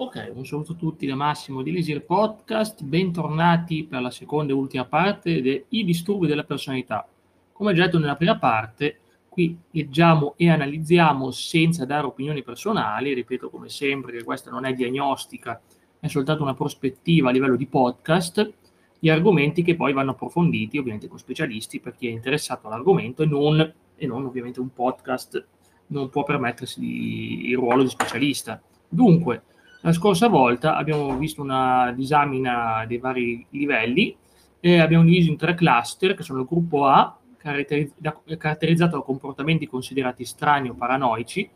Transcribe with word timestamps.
Ok, 0.00 0.30
un 0.32 0.46
saluto 0.46 0.74
a 0.74 0.76
tutti 0.76 1.06
da 1.06 1.16
Massimo 1.16 1.60
di 1.60 1.72
Lisir 1.72 2.04
Podcast, 2.04 2.84
bentornati 2.84 3.82
per 3.82 4.00
la 4.00 4.12
seconda 4.12 4.52
e 4.52 4.54
ultima 4.54 4.84
parte 4.84 5.42
dei 5.42 5.66
disturbi 5.68 6.28
della 6.28 6.44
personalità. 6.44 7.04
Come 7.50 7.74
già 7.74 7.86
detto 7.86 7.98
nella 7.98 8.14
prima 8.14 8.38
parte, 8.38 9.00
qui 9.28 9.58
leggiamo 9.72 10.34
e 10.36 10.50
analizziamo 10.50 11.32
senza 11.32 11.84
dare 11.84 12.06
opinioni 12.06 12.44
personali, 12.44 13.12
ripeto 13.12 13.50
come 13.50 13.68
sempre 13.70 14.12
che 14.12 14.22
questa 14.22 14.52
non 14.52 14.64
è 14.64 14.72
diagnostica, 14.72 15.60
è 15.98 16.06
soltanto 16.06 16.44
una 16.44 16.54
prospettiva 16.54 17.30
a 17.30 17.32
livello 17.32 17.56
di 17.56 17.66
podcast, 17.66 18.52
gli 19.00 19.08
argomenti 19.08 19.64
che 19.64 19.74
poi 19.74 19.92
vanno 19.92 20.12
approfonditi 20.12 20.78
ovviamente 20.78 21.08
con 21.08 21.18
specialisti 21.18 21.80
per 21.80 21.96
chi 21.96 22.06
è 22.06 22.10
interessato 22.12 22.68
all'argomento 22.68 23.24
e 23.24 23.26
non, 23.26 23.74
e 23.96 24.06
non 24.06 24.24
ovviamente 24.24 24.60
un 24.60 24.72
podcast 24.72 25.44
non 25.88 26.08
può 26.08 26.22
permettersi 26.22 26.78
di, 26.78 27.48
il 27.48 27.56
ruolo 27.56 27.82
di 27.82 27.88
specialista. 27.88 28.62
Dunque, 28.88 29.42
la 29.82 29.92
scorsa 29.92 30.28
volta 30.28 30.76
abbiamo 30.76 31.16
visto 31.16 31.40
una 31.40 31.92
disamina 31.92 32.84
dei 32.86 32.98
vari 32.98 33.46
livelli 33.50 34.16
e 34.60 34.80
abbiamo 34.80 35.04
diviso 35.04 35.30
in 35.30 35.36
tre 35.36 35.54
cluster 35.54 36.14
che 36.14 36.24
sono 36.24 36.40
il 36.40 36.46
gruppo 36.46 36.86
A, 36.86 37.16
caratterizzato 37.36 38.96
da 38.96 39.02
comportamenti 39.02 39.66
considerati 39.68 40.24
strani 40.24 40.68
o 40.68 40.74
paranoici, 40.74 41.48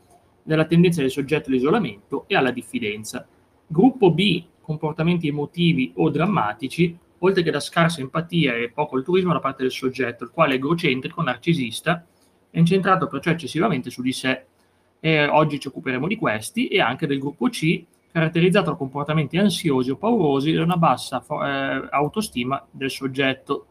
dalla 0.43 0.67
tendenza 0.67 1.01
del 1.01 1.11
soggetto 1.11 1.49
all'isolamento 1.49 2.25
e 2.29 2.37
alla 2.37 2.53
diffidenza. 2.53 3.27
Gruppo 3.67 4.13
B, 4.13 4.45
comportamenti 4.61 5.27
emotivi 5.27 5.93
o 5.97 6.09
drammatici, 6.09 6.97
oltre 7.19 7.43
che 7.43 7.51
da 7.51 7.61
scarsa 7.61 8.01
empatia 8.01 8.55
e 8.55 8.71
poco 8.71 8.97
altruismo 8.97 9.33
da 9.33 9.41
parte 9.41 9.63
del 9.63 9.73
soggetto, 9.73 10.25
il 10.25 10.31
quale 10.31 10.55
è 10.55 10.57
egocentrico, 10.57 11.23
narcisista 11.23 12.07
e 12.51 12.59
incentrato 12.59 13.09
perciò 13.09 13.31
eccessivamente 13.31 13.91
su 13.91 14.01
di 14.03 14.13
sé. 14.13 14.45
E 15.01 15.27
oggi 15.27 15.59
ci 15.59 15.67
occuperemo 15.67 16.07
di 16.07 16.17
questi 16.17 16.69
e 16.69 16.81
anche 16.81 17.09
del 17.09 17.19
gruppo 17.19 17.49
C, 17.49 17.85
caratterizzato 18.13 18.71
da 18.71 18.77
comportamenti 18.77 19.39
ansiosi 19.39 19.91
o 19.91 19.97
paurosi 19.97 20.53
e 20.53 20.61
una 20.61 20.77
bassa 20.77 21.25
eh, 21.27 21.89
autostima 21.91 22.65
del 22.71 22.91
soggetto. 22.91 23.67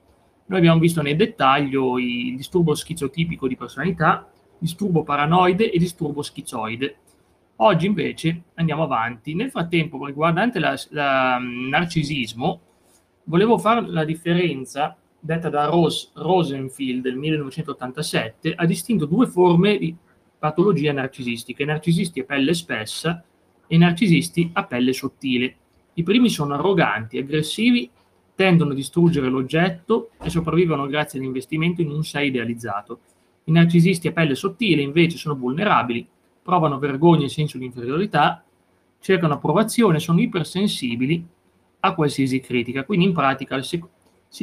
Noi 0.47 0.57
abbiamo 0.57 0.79
visto 0.79 1.01
nel 1.01 1.15
dettaglio 1.15 1.99
il 1.99 2.35
disturbo 2.35 2.73
schizotipico 2.73 3.47
di 3.47 3.55
personalità, 3.55 4.27
disturbo 4.57 5.03
paranoide 5.03 5.71
e 5.71 5.77
disturbo 5.77 6.23
schizoide. 6.23 6.97
Oggi 7.57 7.85
invece 7.85 8.43
andiamo 8.55 8.83
avanti. 8.83 9.35
Nel 9.35 9.51
frattempo, 9.51 10.03
riguardante 10.03 10.57
il 10.57 10.87
mm, 11.39 11.69
narcisismo, 11.69 12.59
volevo 13.25 13.59
fare 13.59 13.87
la 13.87 14.03
differenza 14.03 14.97
detta 15.19 15.49
da 15.49 15.65
Rose, 15.65 16.09
Rosenfield 16.15 17.03
del 17.03 17.15
1987, 17.15 18.53
ha 18.55 18.65
distinto 18.65 19.05
due 19.05 19.27
forme 19.27 19.77
di 19.77 19.95
patologia 20.39 20.91
narcisistica, 20.91 21.61
i 21.61 21.67
narcisisti 21.67 22.21
a 22.21 22.23
pelle 22.23 22.55
spessa 22.55 23.23
e 23.71 23.77
narcisisti 23.77 24.49
a 24.51 24.65
pelle 24.65 24.91
sottile. 24.91 25.55
I 25.93 26.03
primi 26.03 26.27
sono 26.27 26.55
arroganti, 26.55 27.17
aggressivi, 27.17 27.89
tendono 28.35 28.71
a 28.71 28.75
distruggere 28.75 29.29
l'oggetto 29.29 30.09
e 30.21 30.29
sopravvivono 30.29 30.87
grazie 30.87 31.19
all'investimento 31.19 31.79
in 31.79 31.89
un 31.89 32.03
sé 32.03 32.25
idealizzato. 32.25 32.99
I 33.45 33.51
narcisisti 33.53 34.09
a 34.09 34.11
pelle 34.11 34.35
sottile 34.35 34.81
invece 34.81 35.15
sono 35.15 35.37
vulnerabili, 35.37 36.05
provano 36.41 36.79
vergogna 36.79 37.23
e 37.23 37.29
senso 37.29 37.57
di 37.57 37.63
inferiorità, 37.63 38.43
cercano 38.99 39.35
approvazione, 39.35 39.99
sono 39.99 40.19
ipersensibili 40.19 41.25
a 41.79 41.93
qualsiasi 41.93 42.41
critica. 42.41 42.83
Quindi 42.83 43.05
in 43.05 43.13
pratica 43.13 43.61
si 43.61 43.79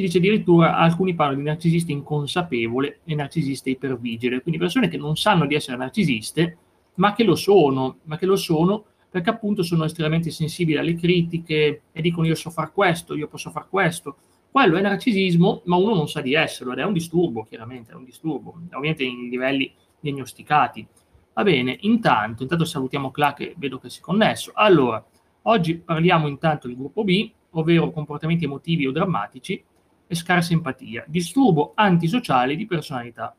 dice 0.01 0.17
addirittura 0.17 0.75
alcuni 0.75 1.13
parlano 1.13 1.37
di 1.37 1.45
narcisista 1.45 1.91
inconsapevole 1.91 3.01
e 3.03 3.13
narcisista 3.13 3.69
ipervigile, 3.69 4.41
quindi 4.41 4.59
persone 4.59 4.87
che 4.87 4.97
non 4.97 5.15
sanno 5.15 5.45
di 5.45 5.53
essere 5.53 5.77
narcisiste, 5.77 6.57
ma 6.95 7.13
che 7.13 7.23
lo 7.23 7.35
sono, 7.35 7.99
ma 8.05 8.17
che 8.17 8.25
lo 8.25 8.35
sono 8.35 8.85
perché 9.09 9.29
appunto 9.29 9.63
sono 9.63 9.85
estremamente 9.85 10.29
sensibili 10.29 10.77
alle 10.77 10.95
critiche 10.95 11.81
e 11.91 12.01
dicono 12.01 12.27
io 12.27 12.35
so 12.35 12.49
far 12.49 12.71
questo, 12.71 13.15
io 13.15 13.27
posso 13.27 13.49
far 13.49 13.67
questo. 13.67 14.17
Quello 14.51 14.77
è 14.77 14.81
narcisismo, 14.81 15.61
ma 15.65 15.75
uno 15.75 15.95
non 15.95 16.07
sa 16.07 16.21
di 16.21 16.33
esserlo 16.33 16.73
ed 16.73 16.79
è 16.79 16.83
un 16.83 16.93
disturbo, 16.93 17.43
chiaramente, 17.43 17.91
è 17.91 17.95
un 17.95 18.03
disturbo, 18.03 18.55
ovviamente 18.71 19.03
in 19.03 19.29
livelli 19.29 19.71
diagnosticati. 19.99 20.87
Va 21.33 21.43
bene, 21.43 21.77
intanto, 21.81 22.43
intanto 22.43 22.65
salutiamo 22.65 23.11
Cla 23.11 23.33
che 23.33 23.53
vedo 23.57 23.79
che 23.79 23.89
si 23.89 23.99
è 23.99 24.01
connesso. 24.01 24.51
Allora, 24.55 25.03
oggi 25.43 25.75
parliamo 25.77 26.27
intanto 26.27 26.67
del 26.67 26.75
gruppo 26.75 27.03
B, 27.03 27.31
ovvero 27.51 27.91
comportamenti 27.91 28.45
emotivi 28.45 28.87
o 28.87 28.91
drammatici 28.91 29.63
e 30.07 30.15
scarsa 30.15 30.53
empatia, 30.53 31.05
disturbo 31.07 31.73
antisociale 31.75 32.55
di 32.55 32.65
personalità. 32.65 33.35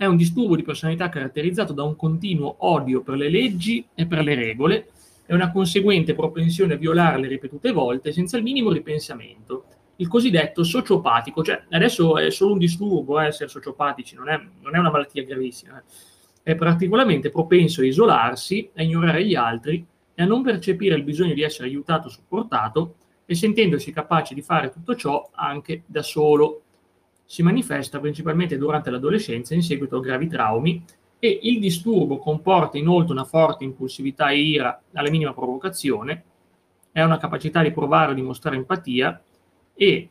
È 0.00 0.04
un 0.04 0.14
disturbo 0.14 0.54
di 0.54 0.62
personalità 0.62 1.08
caratterizzato 1.08 1.72
da 1.72 1.82
un 1.82 1.96
continuo 1.96 2.54
odio 2.58 3.02
per 3.02 3.16
le 3.16 3.28
leggi 3.28 3.84
e 3.96 4.06
per 4.06 4.22
le 4.22 4.36
regole 4.36 4.90
e 5.26 5.34
una 5.34 5.50
conseguente 5.50 6.14
propensione 6.14 6.74
a 6.74 6.76
violarle 6.76 7.26
ripetute 7.26 7.72
volte 7.72 8.12
senza 8.12 8.36
il 8.36 8.44
minimo 8.44 8.70
ripensamento. 8.70 9.64
Il 9.96 10.06
cosiddetto 10.06 10.62
sociopatico, 10.62 11.42
cioè 11.42 11.64
adesso 11.70 12.16
è 12.16 12.30
solo 12.30 12.52
un 12.52 12.60
disturbo 12.60 13.20
eh, 13.20 13.26
essere 13.26 13.48
sociopatici, 13.48 14.14
non 14.14 14.28
è, 14.28 14.40
non 14.60 14.76
è 14.76 14.78
una 14.78 14.92
malattia 14.92 15.24
gravissima. 15.24 15.78
Eh. 15.78 16.52
È 16.52 16.54
particolarmente 16.54 17.30
propenso 17.30 17.80
a 17.80 17.86
isolarsi, 17.86 18.70
a 18.76 18.84
ignorare 18.84 19.26
gli 19.26 19.34
altri 19.34 19.84
e 20.14 20.22
a 20.22 20.26
non 20.26 20.42
percepire 20.44 20.94
il 20.94 21.02
bisogno 21.02 21.34
di 21.34 21.42
essere 21.42 21.66
aiutato 21.66 22.06
o 22.06 22.10
supportato 22.10 22.94
e 23.26 23.34
sentendosi 23.34 23.90
capace 23.90 24.32
di 24.32 24.42
fare 24.42 24.70
tutto 24.70 24.94
ciò 24.94 25.28
anche 25.34 25.82
da 25.86 26.02
solo 26.04 26.62
si 27.30 27.42
manifesta 27.42 28.00
principalmente 28.00 28.56
durante 28.56 28.88
l'adolescenza 28.88 29.52
in 29.52 29.62
seguito 29.62 29.98
a 29.98 30.00
gravi 30.00 30.28
traumi 30.28 30.82
e 31.18 31.40
il 31.42 31.60
disturbo 31.60 32.16
comporta 32.16 32.78
inoltre 32.78 33.12
una 33.12 33.24
forte 33.24 33.64
impulsività 33.64 34.30
e 34.30 34.38
ira 34.38 34.80
alla 34.94 35.10
minima 35.10 35.34
provocazione, 35.34 36.24
è 36.90 37.02
una 37.02 37.18
capacità 37.18 37.60
di 37.62 37.70
provare 37.70 38.12
o 38.12 38.14
dimostrare 38.14 38.56
empatia 38.56 39.22
e 39.74 40.08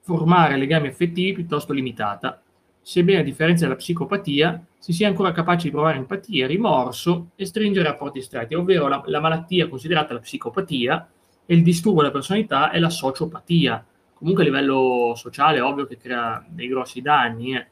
formare 0.00 0.56
legami 0.56 0.88
affettivi 0.88 1.34
piuttosto 1.34 1.74
limitata, 1.74 2.40
sebbene 2.80 3.20
a 3.20 3.24
differenza 3.24 3.64
della 3.64 3.76
psicopatia 3.76 4.64
si 4.78 4.94
sia 4.94 5.06
ancora 5.06 5.32
capace 5.32 5.64
di 5.64 5.70
provare 5.70 5.98
empatia, 5.98 6.46
rimorso 6.46 7.32
e 7.36 7.44
stringere 7.44 7.86
rapporti 7.86 8.22
stretti, 8.22 8.54
ovvero 8.54 8.88
la, 8.88 9.02
la 9.04 9.20
malattia 9.20 9.68
considerata 9.68 10.14
la 10.14 10.20
psicopatia 10.20 11.06
e 11.44 11.54
il 11.54 11.62
disturbo 11.62 12.00
della 12.00 12.12
personalità 12.12 12.70
è 12.70 12.78
la 12.78 12.88
sociopatia, 12.88 13.84
comunque 14.14 14.42
a 14.42 14.46
livello 14.46 15.12
sociale 15.16 15.60
ovvio 15.60 15.86
che 15.86 15.98
crea 15.98 16.44
dei 16.48 16.68
grossi 16.68 17.00
danni. 17.00 17.56
Eh. 17.56 17.66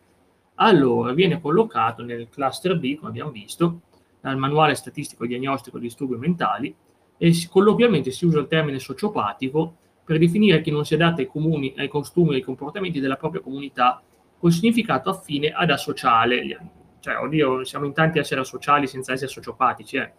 Allora, 0.57 1.13
viene 1.13 1.41
collocato 1.41 2.03
nel 2.03 2.29
cluster 2.29 2.79
B, 2.79 2.97
come 2.97 3.11
abbiamo 3.11 3.31
visto, 3.31 3.81
dal 4.21 4.37
manuale 4.37 4.75
statistico 4.75 5.27
diagnostico 5.27 5.79
di 5.79 5.87
disturbi 5.87 6.17
mentali 6.17 6.75
e 7.17 7.33
si, 7.33 7.49
colloquialmente 7.49 8.11
si 8.11 8.25
usa 8.25 8.39
il 8.39 8.47
termine 8.47 8.79
sociopatico 8.79 9.77
per 10.05 10.19
definire 10.19 10.61
chi 10.61 10.71
non 10.71 10.85
si 10.85 10.95
adatta 10.95 11.21
ai, 11.21 11.27
comuni, 11.27 11.75
ai 11.77 11.89
costumi 11.89 12.33
e 12.33 12.35
ai 12.37 12.43
comportamenti 12.43 13.01
della 13.01 13.17
propria 13.17 13.41
comunità 13.41 14.03
col 14.39 14.53
significato 14.53 15.11
affine 15.11 15.51
ad 15.51 15.71
asociale. 15.71 16.71
Cioè, 16.99 17.17
oddio, 17.17 17.65
siamo 17.65 17.87
in 17.87 17.93
tanti 17.93 18.19
a 18.19 18.21
essere 18.21 18.41
asociali 18.41 18.87
senza 18.87 19.13
essere 19.13 19.31
sociopatici. 19.31 19.97
Eh. 19.97 20.13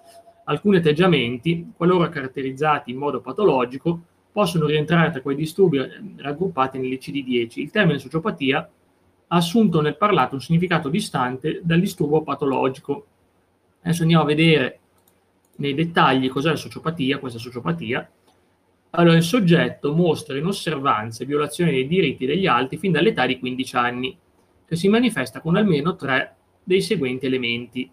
Alcuni 0.46 0.78
atteggiamenti, 0.78 1.72
qualora 1.76 2.10
caratterizzati 2.10 2.92
in 2.92 2.98
modo 2.98 3.22
patologico, 3.22 4.02
possono 4.34 4.66
rientrare 4.66 5.12
tra 5.12 5.22
quei 5.22 5.36
disturbi 5.36 5.78
eh, 5.78 5.90
raggruppati 6.18 6.80
nell'ICD-10. 6.80 7.60
Il 7.60 7.72
termine 7.72 8.00
sociopatia 8.00 8.58
ha 9.28 9.36
assunto 9.36 9.80
nel 9.80 9.96
parlato 9.96 10.34
un 10.34 10.42
significato 10.42 10.90
distante 10.90 11.62
dal 11.64 11.80
disturbo 11.80 12.24
patologico. 12.24 13.06
Adesso 13.82 14.02
andiamo 14.02 14.24
a 14.24 14.28
vedere 14.28 14.80
nei 15.58 15.76
dettagli 15.76 16.30
cos'è 16.30 16.50
la 16.50 16.56
sociopatia, 16.56 17.20
questa 17.20 17.38
sociopatia. 17.38 18.10
Allora, 18.92 19.16
il 19.16 19.24
soggetto 19.24 19.94
mostra 19.94 20.38
inosservanze 20.38 21.24
e 21.24 21.26
violazioni 21.28 21.72
dei 21.72 21.88
diritti 21.88 22.26
degli 22.26 22.48
altri 22.48 22.78
fin 22.78 22.92
dall'età 22.92 23.28
di 23.28 23.40
15 23.40 23.76
anni, 23.76 24.18
che 24.66 24.76
si 24.76 24.88
manifesta 24.88 25.42
con 25.42 25.56
almeno 25.56 25.96
tre 25.96 26.36
dei 26.64 26.82
seguenti 26.82 27.28
elementi. 27.28 27.90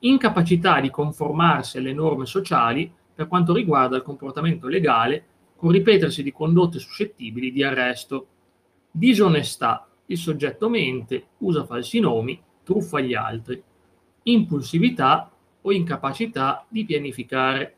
Incapacità 0.00 0.80
di 0.80 0.88
conformarsi 0.88 1.78
alle 1.78 1.92
norme 1.92 2.24
sociali 2.24 2.90
per 3.14 3.28
quanto 3.28 3.52
riguarda 3.52 3.96
il 3.96 4.02
comportamento 4.02 4.66
legale 4.66 5.24
con 5.60 5.72
ripetersi 5.72 6.22
di 6.22 6.32
condotte 6.32 6.78
suscettibili 6.78 7.52
di 7.52 7.62
arresto. 7.62 8.26
Disonestà. 8.90 9.86
Il 10.06 10.16
soggetto 10.16 10.70
mente, 10.70 11.26
usa 11.38 11.66
falsi 11.66 12.00
nomi, 12.00 12.42
truffa 12.64 12.98
gli 13.00 13.12
altri. 13.12 13.62
Impulsività 14.22 15.30
o 15.60 15.70
incapacità 15.70 16.64
di 16.66 16.86
pianificare. 16.86 17.76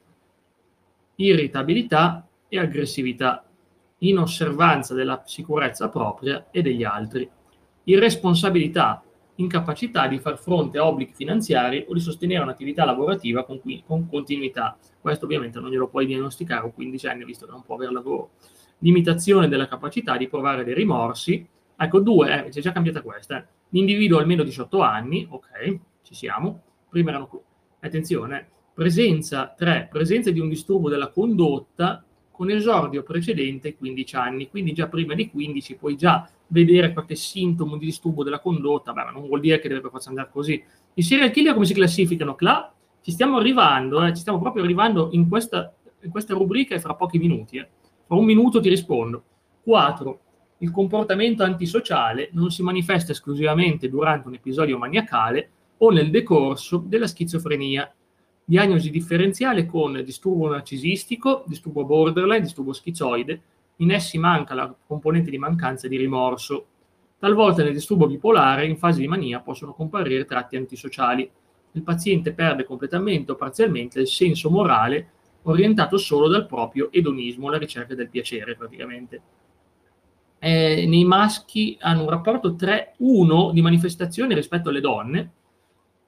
Irritabilità 1.17 2.25
e 2.49 2.61
aggressività. 2.61 3.45
Inosservanza 3.99 4.95
della 4.95 5.25
sicurezza 5.27 5.89
propria 5.89 6.47
e 6.53 6.63
degli 6.63 6.85
altri. 6.85 7.29
Irresponsabilità 7.83 9.03
incapacità 9.37 10.07
di 10.07 10.19
far 10.19 10.39
fronte 10.39 10.79
a 10.79 10.87
obblighi 10.87 11.13
finanziari 11.15 11.85
o 11.89 11.95
di 11.95 12.01
sostenere 12.01 12.43
un'attività 12.43 12.85
lavorativa 12.85 13.45
con, 13.45 13.61
con 13.87 14.09
continuità. 14.09 14.77
Questo 15.01 15.25
ovviamente 15.25 15.59
non 15.59 15.71
glielo 15.71 15.89
puoi 15.89 16.07
diagnosticare 16.07 16.67
a 16.67 16.71
15 16.71 17.07
anni, 17.07 17.25
visto 17.25 17.47
che 17.47 17.53
non 17.53 17.63
può 17.63 17.77
avere 17.77 17.93
lavoro. 17.93 18.31
Limitazione 18.79 19.49
della 19.49 19.69
capacità 19.69 20.17
di 20.17 20.29
provare 20.29 20.65
dei 20.65 20.75
rimorsi. 20.75 21.47
Ecco, 21.77 22.01
due, 22.01 22.47
eh, 22.47 22.49
c'è 22.51 22.61
già 22.61 22.73
cambiata 22.73 23.03
questa. 23.03 23.39
Eh. 23.39 23.47
L'individuo 23.71 24.19
almeno 24.19 24.43
18 24.43 24.81
anni, 24.81 25.27
ok, 25.29 25.79
ci 26.03 26.15
siamo. 26.15 26.63
Prima 26.89 27.11
erano, 27.11 27.43
attenzione, 27.81 28.49
Presenza 28.75 29.53
3. 29.55 29.89
Presenza 29.91 30.31
di 30.31 30.41
un 30.41 30.49
disturbo 30.49 30.89
della 30.89 31.09
condotta 31.09 32.03
con 32.31 32.49
esordio 32.51 33.03
precedente 33.03 33.69
ai 33.69 33.77
15 33.77 34.17
anni, 34.17 34.49
quindi 34.49 34.73
già 34.73 34.89
prima 34.89 35.15
dei 35.15 35.31
15 35.31 35.77
puoi 35.77 35.95
già 35.95 36.29
vedere 36.53 36.93
qualche 36.93 37.17
sintomo 37.17 37.77
di 37.77 37.87
disturbo 37.87 38.23
della 38.23 38.39
condotta, 38.39 38.93
beh, 38.93 39.05
ma 39.05 39.11
non 39.11 39.27
vuol 39.27 39.41
dire 39.41 39.59
che 39.59 39.69
deve 39.69 39.81
per 39.81 39.91
forza 39.91 40.11
andare 40.11 40.29
così. 40.31 40.63
I 40.95 41.03
serial 41.03 41.31
killer 41.31 41.55
come 41.55 41.65
si 41.65 41.73
classificano? 41.73 42.35
Cla, 42.35 42.73
ci 43.01 43.11
stiamo 43.11 43.39
arrivando, 43.39 44.05
eh, 44.05 44.13
ci 44.15 44.21
stiamo 44.21 44.39
proprio 44.39 44.63
arrivando 44.63 45.09
in 45.13 45.29
questa, 45.29 45.75
in 46.03 46.11
questa 46.11 46.35
rubrica 46.35 46.75
e 46.75 46.81
fra 46.81 46.95
pochi 46.95 47.19
minuti. 47.19 47.57
Eh. 47.57 47.69
Fra 48.07 48.17
un 48.17 48.25
minuto 48.25 48.61
ti 48.61 48.69
rispondo. 48.69 49.25
4. 49.63 50.21
Il 50.59 50.71
comportamento 50.71 51.43
antisociale 51.43 52.29
non 52.33 52.51
si 52.51 52.63
manifesta 52.63 53.13
esclusivamente 53.13 53.89
durante 53.89 54.29
un 54.29 54.35
episodio 54.35 54.77
maniacale 54.77 55.51
o 55.79 55.91
nel 55.91 56.11
decorso 56.11 56.85
della 56.87 57.07
schizofrenia. 57.07 57.93
Diagnosi 58.45 58.91
differenziale 58.91 59.65
con 59.65 60.03
disturbo 60.05 60.51
narcisistico, 60.51 61.45
disturbo 61.47 61.85
borderline, 61.85 62.43
disturbo 62.43 62.73
schizoide. 62.75 63.41
In 63.83 63.91
essi 63.91 64.17
manca 64.17 64.55
la 64.55 64.73
componente 64.87 65.29
di 65.29 65.39
mancanza 65.39 65.89
di 65.89 65.97
rimorso. 65.97 66.67
Talvolta 67.19 67.65
nel 67.65 67.73
disturbo 67.73 68.07
bipolare, 68.07 68.65
in 68.65 68.77
fase 68.77 69.01
di 69.01 69.09
mania, 69.09 69.41
possono 69.41 69.75
comparire 69.75 70.25
tratti 70.25 70.57
antisociali. 70.57 71.29
Il 71.73 71.83
paziente 71.83 72.33
perde 72.33 72.65
completamente 72.65 73.33
o 73.33 73.35
parzialmente 73.35 74.01
il 74.01 74.07
senso 74.07 74.51
morale 74.51 75.11
orientato 75.43 75.97
solo 75.97 76.29
dal 76.29 76.47
proprio 76.47 76.93
edonismo, 76.93 77.49
alla 77.49 77.59
ricerca 77.59 77.97
del 77.97 78.09
piacere 78.09 78.55
praticamente. 78.55 79.23
Eh, 80.39 80.87
nei 80.87 81.05
maschi 81.05 81.77
hanno 81.81 82.03
un 82.03 82.11
rapporto 82.11 82.55
3-1 82.55 83.53
di 83.53 83.63
manifestazione 83.63 84.35
rispetto 84.35 84.69
alle 84.69 84.81
donne, 84.81 85.31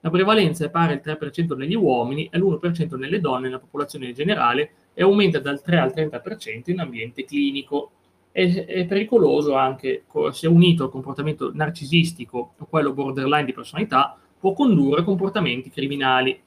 la 0.05 0.09
prevalenza 0.11 0.65
è 0.65 0.69
pari 0.69 0.93
al 0.93 1.01
3% 1.03 1.57
negli 1.57 1.73
uomini 1.73 2.29
e 2.31 2.37
l'1% 2.37 2.95
nelle 2.95 3.19
donne 3.19 3.47
nella 3.47 3.59
popolazione 3.59 4.13
generale 4.13 4.71
e 4.95 5.03
aumenta 5.03 5.39
dal 5.39 5.61
3 5.61 5.77
al 5.77 5.93
30% 5.93 6.71
in 6.71 6.79
ambiente 6.79 7.25
clinico. 7.25 7.91
È, 8.31 8.65
è 8.65 8.85
pericoloso 8.85 9.55
anche 9.55 10.05
se 10.31 10.47
unito 10.47 10.85
al 10.85 10.89
comportamento 10.89 11.51
narcisistico 11.53 12.53
o 12.57 12.65
quello 12.65 12.93
borderline 12.93 13.45
di 13.45 13.53
personalità, 13.53 14.17
può 14.39 14.53
condurre 14.53 15.01
a 15.01 15.03
comportamenti 15.03 15.69
criminali. 15.69 16.41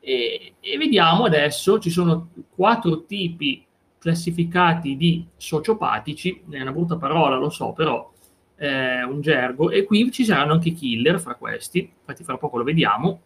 E, 0.00 0.54
e 0.58 0.78
vediamo 0.78 1.24
adesso, 1.24 1.78
ci 1.78 1.90
sono 1.90 2.30
quattro 2.54 3.04
tipi 3.04 3.64
classificati 3.98 4.96
di 4.96 5.24
sociopatici, 5.36 6.42
è 6.50 6.60
una 6.60 6.72
brutta 6.72 6.96
parola, 6.96 7.36
lo 7.36 7.50
so, 7.50 7.72
però 7.72 8.10
eh, 8.56 9.04
un 9.04 9.20
gergo, 9.20 9.70
e 9.70 9.84
qui 9.84 10.10
ci 10.10 10.24
saranno 10.24 10.54
anche 10.54 10.72
killer 10.72 11.20
fra 11.20 11.36
questi, 11.36 11.88
infatti 11.98 12.24
fra 12.24 12.36
poco 12.36 12.58
lo 12.58 12.64
vediamo. 12.64 13.20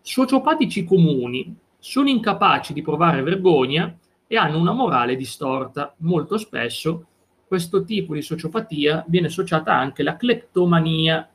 Sociopatici 0.00 0.84
comuni 0.84 1.54
sono 1.78 2.08
incapaci 2.08 2.72
di 2.72 2.80
provare 2.80 3.22
vergogna 3.22 3.94
e 4.26 4.36
hanno 4.36 4.58
una 4.58 4.72
morale 4.72 5.16
distorta. 5.16 5.94
Molto 5.98 6.38
spesso 6.38 7.06
questo 7.46 7.84
tipo 7.84 8.14
di 8.14 8.22
sociopatia 8.22 9.04
viene 9.06 9.28
associata 9.28 9.74
anche 9.74 10.02
alla 10.02 10.16
cleptomania 10.16 11.28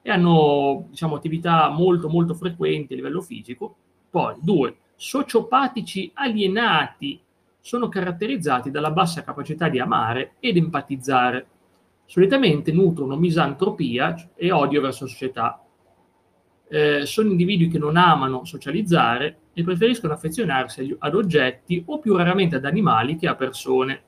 e 0.00 0.10
hanno 0.10 0.86
diciamo, 0.90 1.16
attività 1.16 1.68
molto 1.70 2.08
molto 2.08 2.34
frequenti 2.34 2.92
a 2.92 2.96
livello 2.96 3.20
fisico. 3.20 3.74
Poi, 4.10 4.36
due, 4.40 4.76
sociopatici 4.94 6.10
alienati 6.14 7.20
sono 7.60 7.88
caratterizzati 7.88 8.70
dalla 8.70 8.90
bassa 8.90 9.22
capacità 9.22 9.68
di 9.68 9.78
amare 9.78 10.34
ed 10.40 10.56
empatizzare 10.56 11.46
solitamente 12.06 12.72
nutrono 12.72 13.16
misantropia 13.16 14.30
e 14.34 14.50
odio 14.50 14.80
verso 14.80 15.04
la 15.04 15.10
società. 15.10 15.62
Eh, 16.70 17.06
sono 17.06 17.30
individui 17.30 17.68
che 17.68 17.78
non 17.78 17.96
amano 17.96 18.44
socializzare 18.44 19.36
e 19.58 19.64
preferiscono 19.64 20.12
affezionarsi 20.12 20.94
ad 20.96 21.14
oggetti 21.16 21.82
o 21.86 21.98
più 21.98 22.14
raramente 22.14 22.54
ad 22.54 22.64
animali 22.64 23.16
che 23.16 23.26
a 23.26 23.34
persone. 23.34 24.02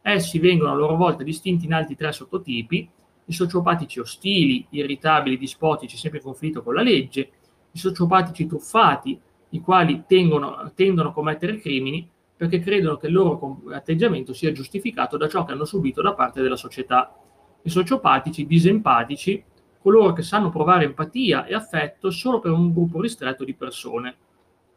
Essi 0.00 0.38
vengono 0.38 0.70
a 0.70 0.76
loro 0.76 0.94
volta 0.94 1.24
distinti 1.24 1.64
in 1.64 1.74
altri 1.74 1.96
tre 1.96 2.12
sottotipi, 2.12 2.88
i 3.24 3.32
sociopatici 3.32 3.98
ostili, 3.98 4.64
irritabili, 4.70 5.36
dispotici, 5.36 5.96
sempre 5.96 6.20
in 6.20 6.24
conflitto 6.24 6.62
con 6.62 6.74
la 6.74 6.82
legge, 6.82 7.28
i 7.72 7.78
sociopatici 7.78 8.46
truffati, 8.46 9.20
i 9.48 9.60
quali 9.60 10.04
tengono, 10.06 10.70
tendono 10.76 11.08
a 11.08 11.12
commettere 11.12 11.58
crimini 11.58 12.08
perché 12.36 12.60
credono 12.60 12.96
che 12.96 13.08
il 13.08 13.14
loro 13.14 13.62
atteggiamento 13.72 14.32
sia 14.32 14.52
giustificato 14.52 15.16
da 15.16 15.26
ciò 15.26 15.44
che 15.44 15.50
hanno 15.50 15.64
subito 15.64 16.02
da 16.02 16.14
parte 16.14 16.40
della 16.40 16.54
società 16.54 17.12
i 17.62 17.68
sociopatici, 17.68 18.46
disempatici, 18.46 19.42
coloro 19.80 20.12
che 20.12 20.22
sanno 20.22 20.50
provare 20.50 20.84
empatia 20.84 21.46
e 21.46 21.54
affetto 21.54 22.10
solo 22.10 22.38
per 22.38 22.52
un 22.52 22.72
gruppo 22.72 23.00
ristretto 23.00 23.42
di 23.42 23.54
persone. 23.54 24.16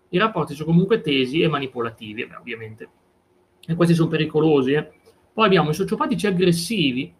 I 0.10 0.18
rapporti 0.18 0.54
sono 0.54 0.72
comunque 0.72 1.02
tesi 1.02 1.42
e 1.42 1.48
manipolativi, 1.48 2.26
beh, 2.26 2.36
ovviamente. 2.36 2.90
E 3.66 3.76
questi 3.76 3.94
sono 3.94 4.08
pericolosi. 4.08 4.74
Eh? 4.74 4.92
Poi 5.34 5.46
abbiamo 5.46 5.72
i 5.72 5.74
sociopatici 5.74 6.28
aggressivi, 6.28 7.14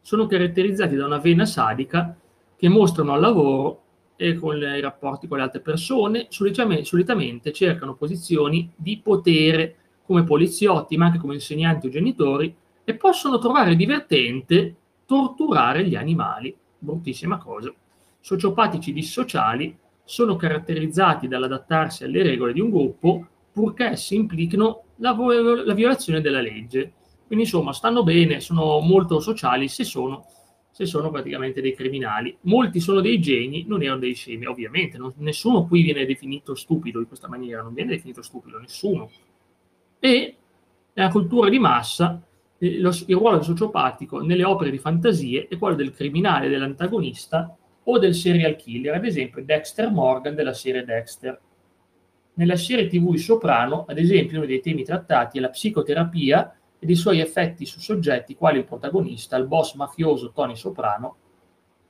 sono 0.00 0.26
caratterizzati 0.26 0.94
da 0.94 1.06
una 1.06 1.18
vena 1.18 1.46
sadica 1.46 2.16
che 2.56 2.68
mostrano 2.68 3.12
al 3.12 3.20
lavoro 3.20 3.82
e 4.16 4.34
con 4.34 4.56
i 4.56 4.80
rapporti 4.80 5.26
con 5.26 5.38
le 5.38 5.44
altre 5.44 5.60
persone, 5.60 6.26
solitamente 6.28 7.52
cercano 7.52 7.94
posizioni 7.94 8.70
di 8.74 9.00
potere 9.02 9.76
come 10.04 10.24
poliziotti, 10.24 10.96
ma 10.96 11.06
anche 11.06 11.18
come 11.18 11.34
insegnanti 11.34 11.88
o 11.88 11.90
genitori, 11.90 12.54
e 12.84 12.94
possono 12.94 13.38
trovare 13.38 13.74
divertente 13.74 14.74
torturare 15.04 15.84
gli 15.86 15.96
animali, 15.96 16.56
bruttissima 16.78 17.38
cosa. 17.38 17.72
Sociopatici 18.20 18.92
dissociali 18.92 19.76
sono 20.06 20.36
caratterizzati 20.36 21.26
dall'adattarsi 21.26 22.04
alle 22.04 22.22
regole 22.22 22.52
di 22.52 22.60
un 22.60 22.70
gruppo 22.70 23.26
purché 23.52 23.90
essi 23.90 24.14
implichino 24.14 24.84
la, 24.96 25.16
la 25.64 25.74
violazione 25.74 26.20
della 26.20 26.40
legge. 26.40 26.92
Quindi 27.26 27.44
insomma 27.44 27.72
stanno 27.72 28.04
bene, 28.04 28.38
sono 28.40 28.78
molto 28.80 29.18
sociali 29.18 29.66
se 29.66 29.82
sono, 29.82 30.24
se 30.70 30.86
sono 30.86 31.10
praticamente 31.10 31.60
dei 31.60 31.74
criminali. 31.74 32.36
Molti 32.42 32.78
sono 32.78 33.00
dei 33.00 33.20
geni, 33.20 33.64
non 33.66 33.82
erano 33.82 33.98
dei 33.98 34.14
scemi, 34.14 34.46
ovviamente. 34.46 34.96
Non, 34.96 35.12
nessuno 35.16 35.66
qui 35.66 35.82
viene 35.82 36.06
definito 36.06 36.54
stupido 36.54 37.00
in 37.00 37.08
questa 37.08 37.28
maniera, 37.28 37.62
non 37.62 37.74
viene 37.74 37.90
definito 37.90 38.22
stupido, 38.22 38.58
nessuno. 38.58 39.10
E 39.98 40.36
la 40.92 41.08
cultura 41.08 41.48
di 41.48 41.58
massa 41.58 42.22
lo, 42.58 42.90
il 43.06 43.16
ruolo 43.16 43.42
sociopatico 43.42 44.20
nelle 44.20 44.44
opere 44.44 44.70
di 44.70 44.78
fantasie 44.78 45.48
è 45.48 45.58
quello 45.58 45.74
del 45.74 45.92
criminale, 45.92 46.48
dell'antagonista 46.48 47.56
o 47.88 47.98
del 47.98 48.14
serial 48.14 48.56
killer, 48.56 48.94
ad 48.94 49.04
esempio 49.04 49.44
Dexter 49.44 49.90
Morgan 49.90 50.34
della 50.34 50.52
serie 50.52 50.84
Dexter. 50.84 51.40
Nella 52.34 52.56
serie 52.56 52.86
TV 52.86 53.12
di 53.12 53.18
Soprano, 53.18 53.84
ad 53.88 53.98
esempio, 53.98 54.38
uno 54.38 54.46
dei 54.46 54.60
temi 54.60 54.84
trattati 54.84 55.38
è 55.38 55.40
la 55.40 55.48
psicoterapia 55.48 56.54
ed 56.78 56.90
i 56.90 56.94
suoi 56.94 57.20
effetti 57.20 57.64
su 57.64 57.80
soggetti 57.80 58.34
quali 58.34 58.58
il 58.58 58.64
protagonista, 58.64 59.36
il 59.36 59.46
boss 59.46 59.74
mafioso 59.74 60.32
Tony 60.32 60.56
Soprano, 60.56 61.16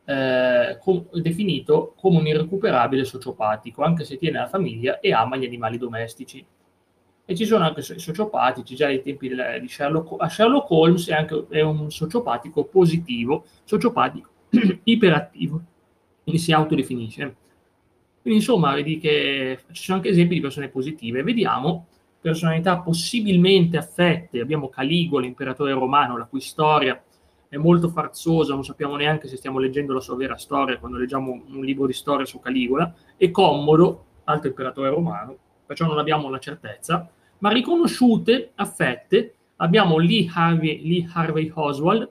eh, 0.05 0.79
com- 0.81 1.09
definito 1.21 1.95
come 1.97 2.19
un 2.19 2.27
irrecuperabile 2.27 3.05
sociopatico, 3.05 3.83
anche 3.83 4.05
se 4.05 4.17
tiene 4.17 4.39
la 4.39 4.47
famiglia 4.47 5.01
e 5.01 5.13
ama 5.13 5.37
gli 5.37 5.45
animali 5.45 5.79
domestici 5.79 6.47
e 7.29 7.35
ci 7.35 7.45
sono 7.45 7.65
anche 7.65 7.81
i 7.81 7.99
sociopatici, 7.99 8.77
già 8.77 8.87
ai 8.87 9.03
tempi 9.03 9.29
di 9.29 9.69
Sherlock, 9.69 10.31
Sherlock 10.31 10.71
Holmes 10.71 11.09
è 11.09 11.13
anche 11.13 11.47
è 11.49 11.61
un 11.61 11.91
sociopatico 11.91 12.67
positivo, 12.67 13.47
sociopatico 13.65 14.31
iperattivo, 14.85 15.61
quindi 16.27 16.43
si 16.43 16.51
autodefinisce. 16.51 17.37
Quindi 18.21 18.41
insomma, 18.41 18.75
vedi 18.75 18.99
che 18.99 19.61
ci 19.71 19.85
sono 19.85 19.99
anche 19.99 20.09
esempi 20.09 20.35
di 20.35 20.41
persone 20.41 20.69
positive. 20.69 21.23
Vediamo 21.23 21.87
personalità 22.21 22.81
possibilmente 22.81 23.77
affette. 23.77 24.41
Abbiamo 24.41 24.69
Caligo, 24.69 25.21
l'imperatore 25.21 25.73
romano, 25.73 26.19
la 26.19 26.25
cui 26.25 26.41
storia 26.41 27.01
è 27.49 27.57
molto 27.57 27.89
farzosa, 27.89 28.55
non 28.55 28.65
sappiamo 28.65 28.97
neanche 28.97 29.29
se 29.29 29.37
stiamo 29.37 29.61
leggendo 29.61 29.95
la 29.95 30.01
sua 30.01 30.17
vera 30.17 30.37
storia 30.37 30.81
quando 30.81 30.99
leggiamo 30.99 31.31
un 31.47 31.65
libro 31.65 31.87
di 31.87 31.93
storia 31.93 32.25
su 32.25 32.41
Caligola, 32.41 32.93
e 33.17 33.31
Commodo, 33.31 34.07
altro 34.25 34.49
imperatore 34.49 34.89
romano, 34.89 35.37
perciò 35.65 35.87
non 35.87 35.99
abbiamo 35.99 36.29
la 36.29 36.41
certezza, 36.41 37.09
ma 37.39 37.51
riconosciute, 37.51 38.51
affette, 38.57 39.35
abbiamo 39.57 39.99
Lee 39.99 40.29
Harvey, 40.35 40.83
Lee 40.83 41.09
Harvey 41.13 41.53
Oswald, 41.55 42.11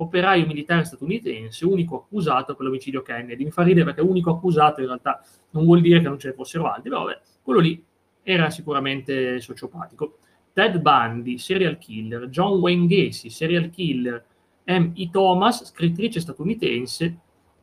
operaio 0.00 0.46
militare 0.46 0.84
statunitense, 0.84 1.64
unico 1.64 1.96
accusato 1.96 2.54
per 2.54 2.66
l'omicidio 2.66 3.02
Kennedy. 3.02 3.44
Mi 3.44 3.50
fa 3.50 3.62
ridere 3.62 3.84
perché 3.84 4.00
unico 4.00 4.30
accusato 4.30 4.80
in 4.80 4.86
realtà 4.86 5.22
non 5.50 5.64
vuol 5.64 5.80
dire 5.80 6.00
che 6.00 6.08
non 6.08 6.18
ce 6.18 6.28
ne 6.28 6.34
fossero 6.34 6.70
altri, 6.70 6.90
però 6.90 7.04
vabbè, 7.04 7.20
quello 7.42 7.60
lì 7.60 7.82
era 8.22 8.50
sicuramente 8.50 9.40
sociopatico. 9.40 10.18
Ted 10.52 10.80
Bundy, 10.80 11.38
serial 11.38 11.78
killer, 11.78 12.28
John 12.28 12.58
Wayne 12.58 12.86
Gacy, 12.86 13.30
serial 13.30 13.70
killer, 13.70 14.24
M. 14.64 14.92
E. 14.94 15.08
Thomas, 15.10 15.64
scrittrice 15.64 16.20
statunitense, 16.20 17.18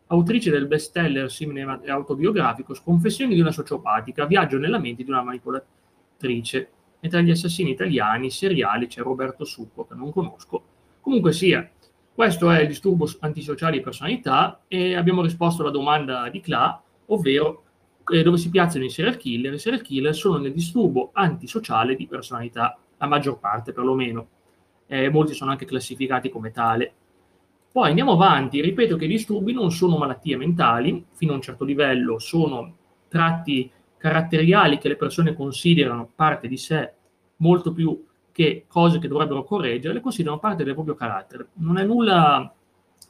autrice 0.08 0.50
del 0.50 0.68
bestseller 0.68 1.32
simile 1.32 1.82
autobiografico 1.88 2.74
Sconfessioni 2.74 3.34
di 3.34 3.42
una 3.42 3.52
sociopatica, 3.52 4.26
Viaggio 4.26 4.58
nella 4.58 4.80
mente 4.80 5.04
di 5.04 5.10
una 5.10 5.24
manipolatrice 5.24 6.70
e 7.00 7.10
tra 7.10 7.22
gli 7.22 7.32
assassini 7.32 7.72
italiani 7.72 8.32
seriali 8.32 8.88
c'è 8.88 9.02
Roberto 9.02 9.46
Succo, 9.46 9.86
che 9.86 9.94
non 9.94 10.12
conosco. 10.12 10.64
Comunque 11.02 11.34
sia, 11.34 11.70
questo 12.16 12.50
è 12.50 12.62
il 12.62 12.68
disturbo 12.68 13.06
antisociale 13.20 13.76
di 13.76 13.84
personalità 13.84 14.62
e 14.70 14.96
abbiamo 14.96 15.22
risposto 15.22 15.62
alla 15.62 15.72
domanda 15.72 16.30
di 16.30 16.40
Cla, 16.40 16.82
ovvero 17.08 17.64
eh, 18.08 18.24
dove 18.24 18.38
si 18.38 18.50
piazzano 18.50 18.86
i 18.86 18.90
serial 18.90 19.18
killer. 19.18 19.54
I 19.54 19.60
serial 19.60 19.82
killer 19.82 20.16
sono 20.16 20.38
nel 20.38 20.54
disturbo 20.54 21.10
antisociale 21.12 21.94
di 21.94 22.08
personalità, 22.08 22.78
la 22.96 23.08
maggior 23.08 23.38
parte 23.38 23.74
perlomeno. 23.74 24.28
Eh, 24.88 25.10
molti 25.10 25.34
sono 25.34 25.52
anche 25.52 25.66
classificati 25.66 26.30
come 26.30 26.52
tale. 26.52 26.94
Poi 27.70 27.90
andiamo 27.90 28.14
avanti, 28.14 28.62
ripeto 28.62 28.96
che 28.96 29.04
i 29.04 29.10
disturbi 29.10 29.52
non 29.52 29.70
sono 29.72 29.98
malattie 29.98 30.38
mentali, 30.38 31.06
fino 31.16 31.34
a 31.34 31.36
un 31.36 31.42
certo 31.42 31.66
livello 31.66 32.18
sono 32.18 32.78
tratti 33.10 33.70
caratteriali 33.98 34.78
che 34.78 34.88
le 34.88 34.96
persone 34.96 35.34
considerano 35.34 36.10
parte 36.16 36.48
di 36.48 36.56
sé 36.56 36.94
molto 37.38 37.74
più 37.74 38.06
che 38.36 38.66
cose 38.68 39.00
che 39.00 39.08
dovrebbero 39.08 39.46
correggere, 39.46 39.94
le 39.94 40.02
considerano 40.02 40.42
parte 40.42 40.66
del 40.66 40.74
proprio 40.74 40.94
carattere. 40.94 41.52
Non 41.54 41.78
è 41.78 41.86
nulla 41.86 42.54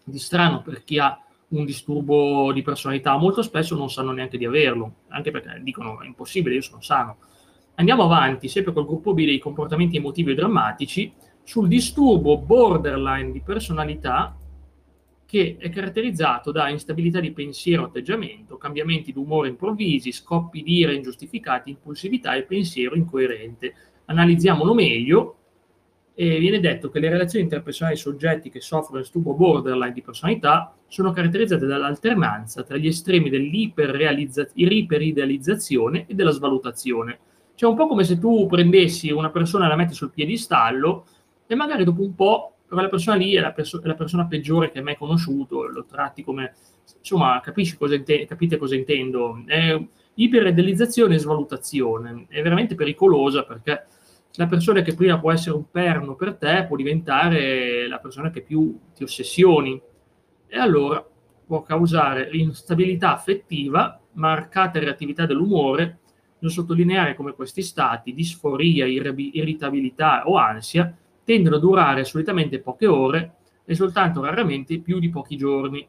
di 0.04 0.20
strano 0.20 0.62
per 0.62 0.84
chi 0.84 1.00
ha 1.00 1.20
un 1.48 1.66
disturbo 1.66 2.52
di 2.54 2.62
personalità, 2.62 3.18
molto 3.18 3.42
spesso 3.42 3.76
non 3.76 3.90
sanno 3.90 4.12
neanche 4.12 4.38
di 4.38 4.46
averlo, 4.46 4.98
anche 5.08 5.32
perché 5.32 5.60
dicono 5.64 6.00
è 6.00 6.06
impossibile, 6.06 6.54
io 6.54 6.62
sono 6.62 6.80
sano. 6.80 7.18
Andiamo 7.74 8.04
avanti, 8.04 8.48
sempre 8.48 8.72
col 8.72 8.86
gruppo 8.86 9.16
B 9.16 9.26
dei 9.26 9.40
comportamenti 9.40 9.98
emotivi 9.98 10.34
e 10.34 10.36
drammatici, 10.36 11.12
sul 11.42 11.68
disturbo 11.68 12.38
borderline 12.38 13.32
di 13.32 13.42
personalità 13.42 14.38
che 15.26 15.56
è 15.58 15.70
caratterizzato 15.70 16.52
da 16.52 16.70
instabilità 16.70 17.20
di 17.20 17.32
pensiero 17.32 17.86
atteggiamento, 17.86 18.58
cambiamenti 18.58 19.12
d'umore 19.12 19.48
improvvisi, 19.48 20.12
scoppi 20.12 20.62
di 20.62 20.78
ira 20.78 20.92
ingiustificati, 20.92 21.72
impulsività 21.72 22.36
e 22.36 22.44
pensiero 22.44 22.94
incoerente. 22.94 23.74
Analizziamolo 24.06 24.74
meglio 24.74 25.36
e 26.18 26.40
viene 26.40 26.62
detto 26.62 26.90
che 26.90 27.00
le 27.00 27.10
relazioni 27.10 27.44
interpersonali 27.44 27.98
soggetti 27.98 28.50
che 28.50 28.62
soffrono 28.62 29.00
di 29.00 29.04
disturbo 29.04 29.34
borderline 29.34 29.92
di 29.92 30.02
personalità 30.02 30.74
sono 30.88 31.12
caratterizzate 31.12 31.66
dall'alternanza 31.66 32.64
tra 32.64 32.78
gli 32.78 32.88
estremi 32.88 33.30
dell'iperidealizzazione 33.30 36.06
e 36.08 36.14
della 36.14 36.32
svalutazione. 36.32 37.20
Cioè 37.56 37.70
un 37.70 37.76
po' 37.76 37.88
come 37.88 38.06
se 38.06 38.18
tu 38.18 38.48
prendessi 38.48 39.12
una 39.12 39.30
persona 39.30 39.66
e 39.66 39.68
la 39.68 39.76
metti 39.76 39.94
sul 39.94 40.12
piedistallo 40.12 41.06
e 41.48 41.56
magari 41.56 41.84
dopo 41.84 42.02
un 42.02 42.16
po' 42.16 42.52
quella 42.68 42.88
persona 42.90 43.18
lì 43.18 43.36
è 43.36 43.42
la, 43.42 43.52
perso- 43.52 43.82
è 43.82 43.88
la 43.88 43.96
persona 43.96 44.26
peggiore 44.26 44.72
che 44.72 44.82
mai 44.82 44.98
conosciuto, 44.98 45.68
lo 45.68 45.86
tratti 45.86 46.24
come... 46.24 46.54
insomma, 46.98 47.42
cosa 47.78 47.96
inte- 47.96 48.26
capite 48.26 48.58
cosa 48.58 48.76
intendo? 48.76 49.44
È 49.46 49.80
iperidealizzazione 50.16 51.16
e 51.16 51.20
svalutazione. 51.20 52.26
È 52.30 52.42
veramente 52.42 52.76
pericolosa 52.76 53.44
perché 53.44 53.86
la 54.38 54.48
persona 54.48 54.82
che 54.82 54.94
prima 54.94 55.20
può 55.20 55.32
essere 55.32 55.56
un 55.56 55.70
perno 55.70 56.16
per 56.16 56.36
te 56.36 56.66
può 56.68 56.76
diventare 56.76 57.88
la 57.88 58.00
persona 58.00 58.32
che 58.32 58.42
più 58.42 58.78
ti 58.94 59.04
ossessioni 59.04 59.82
e 60.48 60.58
allora 60.58 61.06
può 61.46 61.62
causare 61.62 62.30
instabilità 62.32 63.14
affettiva, 63.14 64.00
marcata 64.14 64.80
reattività 64.80 65.26
dell'umore, 65.26 66.00
non 66.40 66.52
sottolineare 66.52 67.16
come 67.16 67.34
questi 67.34 67.62
stati, 67.62 68.14
disforia, 68.14 68.86
irritabilità 68.86 70.28
o 70.28 70.38
ansia, 70.38 70.96
tendono 71.24 71.56
a 71.56 71.60
durare 71.60 72.04
solitamente 72.04 72.60
poche 72.60 72.88
ore 72.88 73.36
e 73.66 73.76
soltanto 73.76 74.22
raramente 74.24 74.80
più 74.80 75.00
di 75.00 75.10
pochi 75.10 75.38
giorni. 75.38 75.88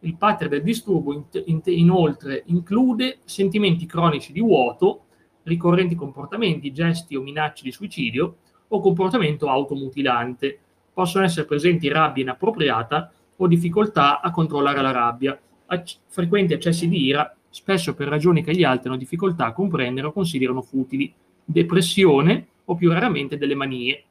Il 0.00 0.16
pattern 0.16 0.50
del 0.50 0.62
disturbo 0.62 1.26
inoltre 1.64 2.42
include 2.46 3.18
sentimenti 3.24 3.86
cronici 3.86 4.32
di 4.32 4.40
vuoto, 4.40 5.06
ricorrenti 5.48 5.94
comportamenti, 5.94 6.72
gesti 6.72 7.16
o 7.16 7.22
minacce 7.22 7.64
di 7.64 7.72
suicidio 7.72 8.36
o 8.68 8.80
comportamento 8.80 9.48
automutilante. 9.48 10.58
Possono 10.92 11.24
essere 11.24 11.46
presenti 11.46 11.88
rabbia 11.88 12.22
inappropriata 12.22 13.12
o 13.36 13.46
difficoltà 13.46 14.20
a 14.20 14.30
controllare 14.30 14.82
la 14.82 14.90
rabbia, 14.90 15.38
ac- 15.66 15.98
frequenti 16.06 16.52
accessi 16.52 16.88
di 16.88 17.04
ira, 17.04 17.34
spesso 17.48 17.94
per 17.94 18.08
ragioni 18.08 18.42
che 18.42 18.54
gli 18.54 18.64
altri 18.64 18.88
hanno 18.88 18.98
difficoltà 18.98 19.46
a 19.46 19.52
comprendere 19.52 20.08
o 20.08 20.12
considerano 20.12 20.62
futili, 20.62 21.12
depressione 21.44 22.46
o 22.66 22.74
più 22.74 22.90
raramente 22.90 23.38
delle 23.38 23.54
manie. 23.54 24.04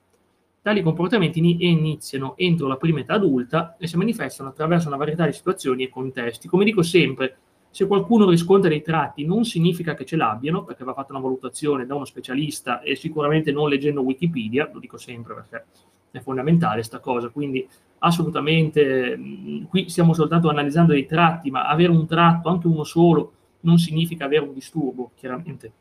Tali 0.62 0.82
comportamenti 0.82 1.40
iniziano 1.40 2.36
entro 2.36 2.68
la 2.68 2.78
prima 2.78 3.00
età 3.00 3.14
adulta 3.14 3.78
e 3.78 3.88
si 3.88 3.96
manifestano 3.96 4.50
attraverso 4.50 4.88
una 4.88 4.98
varietà 4.98 5.26
di 5.26 5.34
situazioni 5.34 5.84
e 5.84 5.90
contesti. 5.90 6.48
Come 6.48 6.66
dico 6.66 6.82
sempre, 6.82 7.38
se 7.78 7.86
qualcuno 7.86 8.28
riscontra 8.28 8.70
dei 8.70 8.82
tratti 8.82 9.24
non 9.24 9.46
significa 9.46 9.94
che 9.94 10.04
ce 10.04 10.16
l'abbiano, 10.16 10.64
perché 10.64 10.84
va 10.84 10.96
fatta 10.96 11.12
una 11.12 11.22
valutazione 11.22 11.86
da 11.86 11.94
uno 11.94 12.06
specialista 12.06 12.82
e 12.82 12.96
sicuramente 12.96 13.52
non 13.52 13.70
leggendo 13.70 14.02
Wikipedia, 14.02 14.68
lo 14.74 14.80
dico 14.80 14.98
sempre 14.98 15.36
perché 15.36 15.66
è 16.10 16.20
fondamentale 16.20 16.78
questa 16.78 16.98
cosa, 16.98 17.30
quindi 17.30 17.70
assolutamente 18.00 19.20
qui 19.70 19.90
stiamo 19.90 20.16
soltanto 20.16 20.50
analizzando 20.50 20.94
dei 20.94 21.06
tratti, 21.06 21.52
ma 21.52 21.68
avere 21.68 21.92
un 21.92 22.08
tratto, 22.08 22.50
anche 22.50 22.66
uno 22.66 22.84
solo, 22.84 23.34
non 23.60 23.78
significa 23.78 24.26
avere 24.26 24.46
un 24.46 24.56
disturbo, 24.56 25.12
chiaramente. 25.14 25.72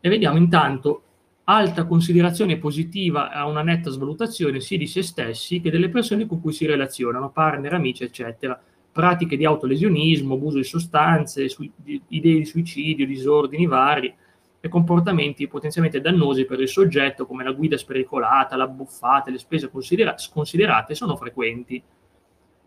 E 0.00 0.08
vediamo 0.10 0.36
intanto 0.36 1.02
alta 1.44 1.86
considerazione 1.86 2.58
positiva 2.58 3.30
a 3.30 3.46
una 3.46 3.62
netta 3.62 3.88
svalutazione 3.88 4.60
sia 4.60 4.76
di 4.76 4.86
se 4.86 5.00
stessi 5.00 5.62
che 5.62 5.70
delle 5.70 5.88
persone 5.88 6.26
con 6.26 6.42
cui 6.42 6.52
si 6.52 6.66
relazionano, 6.66 7.30
partner, 7.30 7.72
amici, 7.72 8.04
eccetera 8.04 8.62
pratiche 8.92 9.38
di 9.38 9.46
autolesionismo, 9.46 10.34
abuso 10.34 10.58
di 10.58 10.64
sostanze, 10.64 11.48
su, 11.48 11.68
di, 11.74 12.00
idee 12.08 12.38
di 12.38 12.44
suicidio, 12.44 13.06
disordini 13.06 13.66
vari 13.66 14.14
e 14.60 14.68
comportamenti 14.68 15.48
potenzialmente 15.48 16.00
dannosi 16.00 16.44
per 16.44 16.60
il 16.60 16.68
soggetto 16.68 17.26
come 17.26 17.42
la 17.42 17.52
guida 17.52 17.76
spericolata, 17.76 18.54
la 18.54 18.68
buffata 18.68 19.30
le 19.30 19.38
spese 19.38 19.70
considera- 19.70 20.16
sconsiderate 20.16 20.94
sono 20.94 21.16
frequenti. 21.16 21.82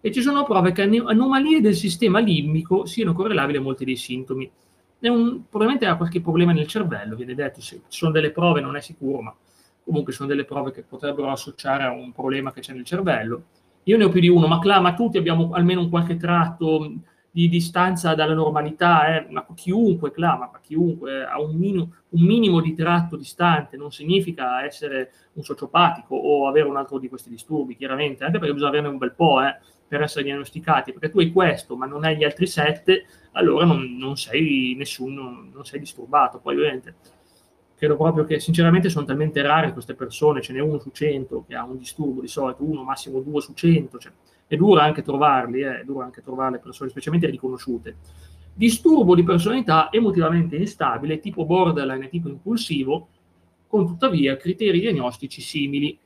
E 0.01 0.11
ci 0.11 0.21
sono 0.21 0.43
prove 0.43 0.71
che 0.71 0.81
anomalie 0.81 1.61
del 1.61 1.75
sistema 1.75 2.19
limbico 2.19 2.85
siano 2.85 3.13
correlabili 3.13 3.59
a 3.59 3.61
molti 3.61 3.85
dei 3.85 3.95
sintomi. 3.95 4.51
Un, 4.99 5.43
probabilmente 5.47 5.85
ha 5.85 5.95
qualche 5.95 6.21
problema 6.21 6.51
nel 6.51 6.67
cervello, 6.67 7.15
viene 7.15 7.35
detto, 7.35 7.61
ci 7.61 7.79
sono 7.87 8.11
delle 8.11 8.31
prove, 8.31 8.59
non 8.59 8.75
è 8.75 8.81
sicuro, 8.81 9.21
ma 9.21 9.35
comunque 9.83 10.13
sono 10.13 10.27
delle 10.27 10.45
prove 10.45 10.71
che 10.71 10.81
potrebbero 10.81 11.29
associare 11.29 11.83
a 11.83 11.91
un 11.91 12.11
problema 12.11 12.51
che 12.51 12.61
c'è 12.61 12.73
nel 12.73 12.85
cervello 12.85 13.43
io 13.87 13.97
ne 13.97 14.03
ho 14.03 14.09
più 14.09 14.19
di 14.19 14.29
uno, 14.29 14.47
ma, 14.47 14.59
cla- 14.59 14.79
ma 14.79 14.93
tutti 14.93 15.17
abbiamo 15.17 15.51
almeno 15.53 15.81
un 15.81 15.89
qualche 15.89 16.17
tratto 16.17 16.91
di 17.29 17.49
distanza 17.49 18.15
dalla 18.15 18.33
normalità, 18.33 19.17
eh? 19.17 19.27
ma 19.29 19.45
chiunque 19.53 20.11
clama, 20.11 20.49
ma 20.51 20.59
chiunque 20.61 21.25
ha 21.25 21.39
un, 21.39 21.55
min- 21.55 21.79
un, 21.79 22.21
minimo 22.21 22.61
di 22.61 22.73
tratto 22.73 23.17
distante, 23.17 23.75
non 23.75 23.91
significa 23.91 24.63
essere 24.63 25.11
un 25.33 25.43
sociopatico 25.43 26.15
o 26.15 26.47
avere 26.47 26.67
un 26.69 26.77
altro 26.77 26.97
di 26.97 27.09
questi 27.09 27.29
disturbi, 27.29 27.75
chiaramente, 27.75 28.23
anche 28.23 28.39
perché 28.39 28.53
bisogna 28.53 28.71
averne 28.71 28.87
un 28.87 28.97
bel 28.97 29.13
po' 29.13 29.41
eh, 29.43 29.57
per 29.87 30.01
essere 30.01 30.23
diagnosticati, 30.23 30.93
perché 30.93 31.11
tu 31.11 31.19
hai 31.19 31.31
questo, 31.31 31.75
ma 31.75 31.85
non 31.85 32.05
hai 32.05 32.15
gli 32.15 32.23
altri 32.23 32.47
sette, 32.47 33.05
allora 33.33 33.65
non, 33.65 33.97
non 33.97 34.15
sei 34.15 34.73
nessuno, 34.77 35.47
non 35.53 35.65
sei 35.65 35.79
disturbato, 35.79 36.39
poi 36.39 36.55
ovviamente 36.55 36.95
credo 37.75 37.97
proprio 37.97 38.23
che 38.23 38.39
sinceramente 38.39 38.89
sono 38.89 39.05
talmente 39.05 39.41
rare 39.41 39.73
queste 39.73 39.93
persone, 39.93 40.41
ce 40.41 40.53
n'è 40.53 40.59
uno 40.59 40.79
su 40.79 40.91
cento 40.91 41.43
che 41.47 41.55
ha 41.55 41.65
un 41.65 41.77
disturbo 41.77 42.21
di 42.21 42.27
solito, 42.27 42.63
uno 42.63 42.83
massimo 42.83 43.19
due 43.19 43.41
su 43.41 43.53
cento, 43.53 43.97
cioè, 43.97 44.11
è 44.47 44.55
duro 44.55 44.79
anche 44.79 45.01
trovarli, 45.01 45.61
eh, 45.61 45.81
è 45.81 45.83
duro 45.83 46.01
anche 46.01 46.21
trovare 46.21 46.53
le 46.53 46.59
persone 46.59 46.89
specialmente 46.89 47.29
riconosciute. 47.29 47.97
Disturbo 48.53 49.15
di 49.15 49.23
personalità 49.23 49.91
emotivamente 49.91 50.55
instabile, 50.55 51.19
tipo 51.19 51.45
borderline 51.45 52.07
tipo 52.07 52.29
impulsivo, 52.29 53.09
con 53.67 53.85
tuttavia 53.85 54.37
criteri 54.37 54.79
diagnostici 54.79 55.41
simili 55.41 55.97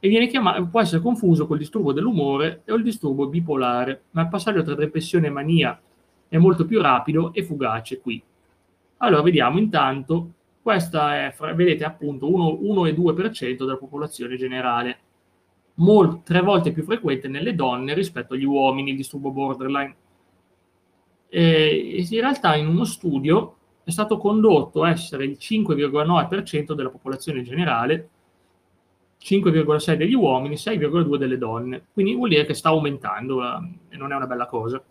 e 0.00 0.26
chiamato, 0.26 0.66
può 0.66 0.80
essere 0.80 1.00
confuso 1.00 1.46
col 1.46 1.58
disturbo 1.58 1.92
dell'umore 1.92 2.62
o 2.68 2.74
il 2.74 2.82
disturbo 2.82 3.28
bipolare, 3.28 4.02
ma 4.10 4.22
il 4.22 4.28
passaggio 4.28 4.62
tra 4.62 4.74
depressione 4.74 5.28
e 5.28 5.30
mania 5.30 5.80
è 6.28 6.36
molto 6.36 6.66
più 6.66 6.80
rapido 6.82 7.32
e 7.32 7.44
fugace 7.44 8.00
qui. 8.00 8.22
Allora 8.98 9.22
vediamo 9.22 9.58
intanto 9.58 10.30
questa 10.64 11.26
è, 11.26 11.34
vedete, 11.54 11.84
appunto 11.84 12.26
1, 12.32 12.60
1 12.62 12.86
e 12.86 12.94
2% 12.94 13.56
della 13.58 13.76
popolazione 13.76 14.36
generale, 14.36 14.98
Mol, 15.74 16.22
tre 16.22 16.40
volte 16.40 16.72
più 16.72 16.84
frequente 16.84 17.28
nelle 17.28 17.54
donne 17.54 17.92
rispetto 17.92 18.32
agli 18.32 18.44
uomini 18.44 18.92
il 18.92 18.96
disturbo 18.96 19.30
borderline. 19.30 19.94
E 21.28 22.06
in 22.08 22.20
realtà 22.20 22.56
in 22.56 22.68
uno 22.68 22.84
studio 22.84 23.56
è 23.84 23.90
stato 23.90 24.16
condotto 24.16 24.86
essere 24.86 25.26
il 25.26 25.36
5,9% 25.38 26.72
della 26.72 26.88
popolazione 26.88 27.42
generale, 27.42 28.08
5,6 29.20 29.96
degli 29.96 30.14
uomini, 30.14 30.54
6,2 30.54 31.16
delle 31.16 31.36
donne. 31.36 31.88
Quindi 31.92 32.14
vuol 32.14 32.30
dire 32.30 32.46
che 32.46 32.54
sta 32.54 32.70
aumentando 32.70 33.42
eh, 33.42 33.68
e 33.90 33.96
non 33.98 34.12
è 34.12 34.16
una 34.16 34.26
bella 34.26 34.46
cosa. 34.46 34.82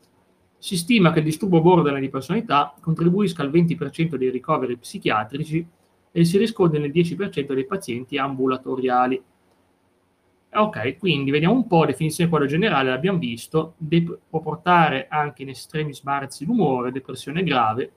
Si 0.63 0.77
stima 0.77 1.11
che 1.11 1.19
il 1.19 1.25
disturbo 1.25 1.59
borderline 1.59 1.99
di 1.99 2.09
personalità 2.09 2.73
contribuisca 2.79 3.41
al 3.41 3.51
20% 3.51 4.15
dei 4.15 4.29
ricoveri 4.29 4.77
psichiatrici 4.77 5.67
e 6.09 6.23
si 6.23 6.37
riscontra 6.37 6.79
nel 6.79 6.89
10% 6.89 7.51
dei 7.51 7.65
pazienti 7.65 8.17
ambulatoriali. 8.17 9.21
Ok, 10.53 10.97
quindi 10.99 11.31
vediamo 11.31 11.55
un 11.55 11.67
po', 11.67 11.85
definizione 11.85 12.29
quadro 12.29 12.47
generale, 12.47 12.91
l'abbiamo 12.91 13.17
visto, 13.17 13.73
de- 13.75 14.19
può 14.29 14.39
portare 14.39 15.07
anche 15.09 15.41
in 15.41 15.49
estremi 15.49 15.93
sbarzi 15.93 16.45
l'umore, 16.45 16.93
depressione 16.93 17.43
grave, 17.43 17.91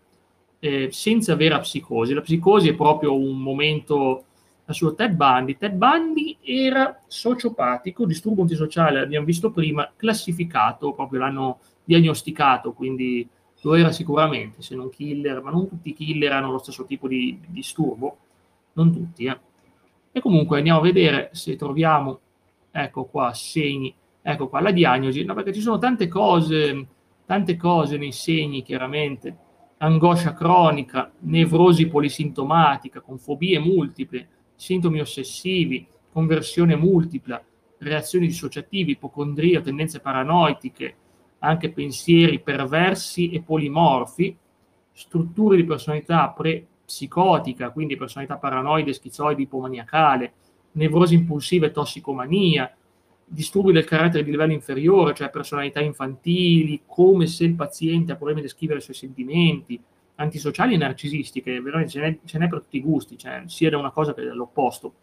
eh, 0.58 0.88
senza 0.90 1.36
vera 1.36 1.60
psicosi. 1.60 2.14
La 2.14 2.20
psicosi 2.20 2.70
è 2.70 2.74
proprio 2.74 3.16
un 3.16 3.40
momento 3.40 4.24
su 4.70 4.92
Ted 4.92 5.12
Bundy. 5.12 5.56
Ted 5.56 5.74
Bundy 5.74 6.38
era 6.42 7.00
sociopatico, 7.06 8.06
disturbo 8.06 8.42
antisociale, 8.42 8.98
l'abbiamo 8.98 9.24
visto 9.24 9.52
prima, 9.52 9.88
classificato, 9.94 10.94
proprio 10.94 11.20
l'hanno 11.20 11.60
diagnosticato, 11.86 12.72
quindi 12.72 13.26
lo 13.62 13.74
era 13.74 13.90
sicuramente, 13.90 14.60
se 14.60 14.74
non 14.74 14.90
killer, 14.90 15.42
ma 15.42 15.50
non 15.50 15.68
tutti 15.68 15.88
i 15.88 15.94
killer 15.94 16.32
hanno 16.32 16.50
lo 16.50 16.58
stesso 16.58 16.84
tipo 16.84 17.08
di, 17.08 17.38
di 17.40 17.52
disturbo, 17.52 18.18
non 18.74 18.92
tutti. 18.92 19.24
Eh. 19.24 19.38
E 20.12 20.20
comunque 20.20 20.58
andiamo 20.58 20.80
a 20.80 20.82
vedere 20.82 21.30
se 21.32 21.56
troviamo, 21.56 22.20
ecco 22.70 23.04
qua, 23.04 23.32
segni, 23.32 23.94
ecco 24.20 24.48
qua, 24.48 24.60
la 24.60 24.70
diagnosi, 24.70 25.24
no, 25.24 25.34
perché 25.34 25.52
ci 25.52 25.60
sono 25.60 25.78
tante 25.78 26.08
cose, 26.08 26.86
tante 27.24 27.56
cose 27.56 27.96
nei 27.96 28.12
segni, 28.12 28.62
chiaramente, 28.62 29.36
angoscia 29.78 30.32
cronica, 30.32 31.10
nevrosi 31.20 31.88
polisintomatica, 31.88 33.00
con 33.00 33.18
fobie 33.18 33.58
multiple, 33.58 34.28
sintomi 34.54 35.00
ossessivi, 35.00 35.86
conversione 36.12 36.76
multipla, 36.76 37.42
reazioni 37.78 38.26
dissociative, 38.26 38.92
ipocondria, 38.92 39.60
tendenze 39.60 40.00
paranoitiche, 40.00 40.96
anche 41.40 41.70
pensieri 41.70 42.40
perversi 42.40 43.30
e 43.30 43.42
polimorfi, 43.42 44.36
strutture 44.92 45.56
di 45.56 45.64
personalità 45.64 46.28
pre-psicotica, 46.30 47.70
quindi 47.70 47.96
personalità 47.96 48.36
paranoide, 48.36 48.92
schizoide, 48.92 49.42
ipomaniacale, 49.42 50.32
nevrosi 50.72 51.14
impulsive, 51.14 51.70
tossicomania, 51.70 52.74
disturbi 53.24 53.72
del 53.72 53.84
carattere 53.84 54.24
di 54.24 54.30
livello 54.30 54.52
inferiore, 54.52 55.14
cioè 55.14 55.30
personalità 55.30 55.80
infantili, 55.80 56.82
come 56.86 57.26
se 57.26 57.44
il 57.44 57.54
paziente 57.54 58.12
ha 58.12 58.16
problemi 58.16 58.40
a 58.40 58.44
descrivere 58.44 58.78
i 58.78 58.82
suoi 58.82 58.96
sentimenti, 58.96 59.80
antisociali 60.16 60.74
e 60.74 60.78
narcisistiche, 60.78 61.60
veramente 61.60 61.92
ce 61.92 62.00
n'è, 62.00 62.18
ce 62.24 62.38
n'è 62.38 62.48
per 62.48 62.60
tutti 62.60 62.76
i 62.78 62.82
gusti, 62.82 63.18
cioè, 63.18 63.42
sia 63.46 63.70
da 63.70 63.78
una 63.78 63.90
cosa 63.90 64.14
che 64.14 64.24
dall'opposto. 64.24 64.94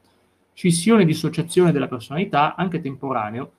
Scissione 0.53 1.03
e 1.03 1.05
dissociazione 1.05 1.71
della 1.71 1.87
personalità, 1.87 2.55
anche 2.55 2.81
temporaneo, 2.81 3.51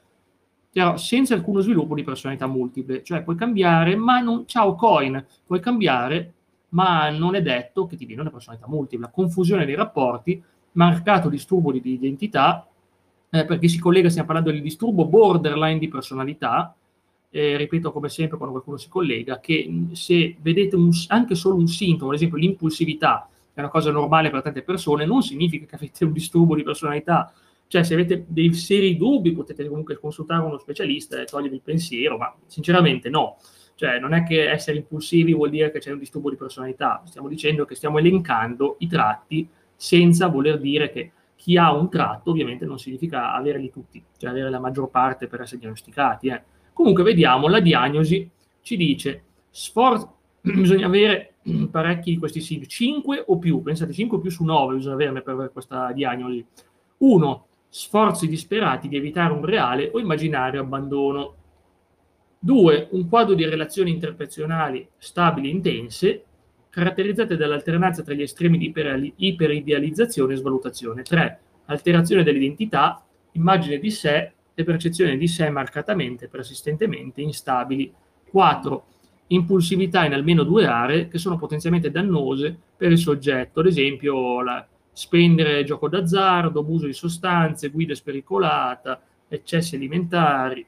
chiaro, 0.75 0.97
senza 0.97 1.35
alcuno 1.35 1.61
sviluppo 1.61 1.95
di 1.95 2.03
personalità 2.03 2.49
multiple, 2.49 3.05
cioè 3.05 3.23
puoi 3.23 3.37
cambiare, 3.37 3.95
ma 3.95 4.19
non, 4.19 4.45
ciao 4.45 4.75
coin, 4.75 5.25
puoi 5.47 5.61
cambiare, 5.61 6.33
ma 6.71 7.11
non 7.11 7.37
è 7.37 7.43
detto 7.43 7.87
che 7.87 7.97
ti 7.97 8.05
viene 8.05 8.23
una 8.23 8.33
personalità 8.33 8.67
multipla. 8.67 9.09
Confusione 9.09 9.67
dei 9.67 9.77
rapporti, 9.77 10.43
marcato 10.73 11.29
disturbo 11.29 11.71
di, 11.71 11.81
identità, 11.93 12.67
eh, 13.31 13.45
perché 13.45 13.69
si 13.69 13.79
collega, 13.79 14.09
stiamo 14.09 14.27
parlando 14.27 14.51
del 14.51 14.63
disturbo 14.63 15.05
borderline 15.07 15.79
di 15.79 15.87
personalità, 15.87 16.75
eh, 17.31 17.57
ripeto 17.57 17.93
come 17.93 18.09
sempre 18.09 18.37
quando 18.37 18.55
qualcuno 18.55 18.77
si 18.77 18.89
collega, 18.89 19.39
che 19.39 19.91
se 19.93 20.37
vedete 20.41 20.75
un, 20.75 20.91
anche 21.07 21.37
solo 21.37 21.55
un 21.55 21.69
sintomo, 21.69 22.11
ad 22.11 22.17
esempio 22.17 22.37
l'impulsività, 22.37 23.29
è 23.53 23.61
una 23.61 23.69
cosa 23.69 23.93
normale 23.93 24.31
per 24.31 24.43
tante 24.43 24.63
persone, 24.63 25.07
non 25.07 25.23
significa 25.23 25.67
che 25.67 25.77
avete 25.77 26.05
un 26.05 26.11
disturbo 26.11 26.57
di 26.57 26.65
personalità, 26.65 27.33
cioè, 27.67 27.83
se 27.83 27.95
avete 27.95 28.25
dei 28.29 28.53
seri 28.53 28.97
dubbi, 28.97 29.33
potete 29.33 29.67
comunque 29.67 29.99
consultare 29.99 30.45
uno 30.45 30.59
specialista 30.59 31.21
e 31.21 31.25
togliere 31.25 31.55
il 31.55 31.63
pensiero, 31.63 32.17
ma 32.17 32.35
sinceramente 32.47 33.09
no. 33.09 33.37
Cioè, 33.75 33.99
non 33.99 34.15
è 34.15 34.23
che 34.23 34.49
essere 34.49 34.77
impulsivi 34.77 35.35
vuol 35.35 35.51
dire 35.51 35.73
che 35.73 35.81
c'è 35.81 35.91
un 35.91 35.99
disturbo 35.99 36.31
di 36.31 36.37
personalità, 36.37 37.03
stiamo 37.07 37.27
dicendo 37.27 37.65
che 37.65 37.75
stiamo 37.75 37.99
elencando 37.99 38.77
i 38.79 38.87
tratti 38.87 39.49
senza 39.75 40.29
voler 40.29 40.61
dire 40.61 40.91
che 40.91 41.11
chi 41.35 41.57
ha 41.57 41.75
un 41.75 41.91
tratto 41.91 42.31
ovviamente 42.31 42.65
non 42.65 42.79
significa 42.79 43.35
averli 43.35 43.71
tutti, 43.71 44.03
cioè 44.17 44.31
avere 44.31 44.51
la 44.51 44.61
maggior 44.61 44.89
parte 44.91 45.27
per 45.27 45.41
essere 45.41 45.59
diagnosticati. 45.59 46.29
Eh. 46.29 46.43
Comunque 46.73 47.03
vediamo, 47.03 47.49
la 47.49 47.61
diagnosi 47.61 48.31
ci 48.63 48.77
dice, 48.77 49.23
sfor- 49.51 50.09
bisogna 50.41 50.87
avere 50.87 51.35
parecchi 51.71 52.13
di 52.13 52.19
questi 52.19 52.41
sì, 52.41 52.67
5 52.67 53.25
o 53.27 53.39
più, 53.39 53.61
pensate 53.63 53.93
5 53.93 54.17
o 54.17 54.21
più 54.21 54.31
su 54.31 54.45
9 54.45 54.77
bisogna 54.77 54.95
averne 54.95 55.23
per 55.23 55.35
avere 55.35 55.51
questa 55.51 55.93
diagnosi. 55.93 56.47
1 56.99 57.47
sforzi 57.75 58.29
disperati 58.29 58.87
di 58.87 58.97
evitare 58.97 59.33
un 59.33 59.45
reale 59.45 59.91
o 59.93 59.99
immaginario 59.99 60.61
abbandono. 60.61 61.35
2. 62.39 62.89
Un 62.93 63.09
quadro 63.09 63.35
di 63.35 63.45
relazioni 63.45 63.91
interpersonali 63.91 64.89
stabili 64.97 65.49
e 65.49 65.51
intense, 65.51 66.25
caratterizzate 66.71 67.37
dall'alternanza 67.37 68.05
tra 68.05 68.15
gli 68.15 68.23
estremi 68.23 68.59
di 68.59 68.73
iperidealizzazione 69.17 70.35
e 70.35 70.37
svalutazione. 70.37 71.03
3. 71.03 71.41
Alterazione 71.65 72.23
dell'identità, 72.23 73.05
immagine 73.33 73.79
di 73.79 73.91
sé 73.91 74.33
e 74.55 74.63
percezione 74.63 75.17
di 75.17 75.27
sé 75.27 75.51
marcatamente, 75.51 76.29
persistentemente 76.29 77.23
instabili. 77.23 77.93
4. 78.31 78.85
Impulsività 79.29 80.05
in 80.05 80.13
almeno 80.13 80.45
due 80.45 80.67
aree 80.67 81.09
che 81.09 81.19
sono 81.19 81.37
potenzialmente 81.37 81.91
dannose 81.91 82.57
per 82.77 82.93
il 82.93 82.99
soggetto, 82.99 83.59
ad 83.59 83.67
esempio 83.67 84.43
la 84.43 84.65
spendere 84.95 85.65
gioco 85.65 85.89
d'azzardo, 85.89 86.61
abuso 86.61 86.87
di 86.87 86.95
sostanze, 86.95 87.69
guida 87.69 87.95
spericolata, 87.95 89.03
eccessi 89.29 89.75
alimentari. 89.75 90.65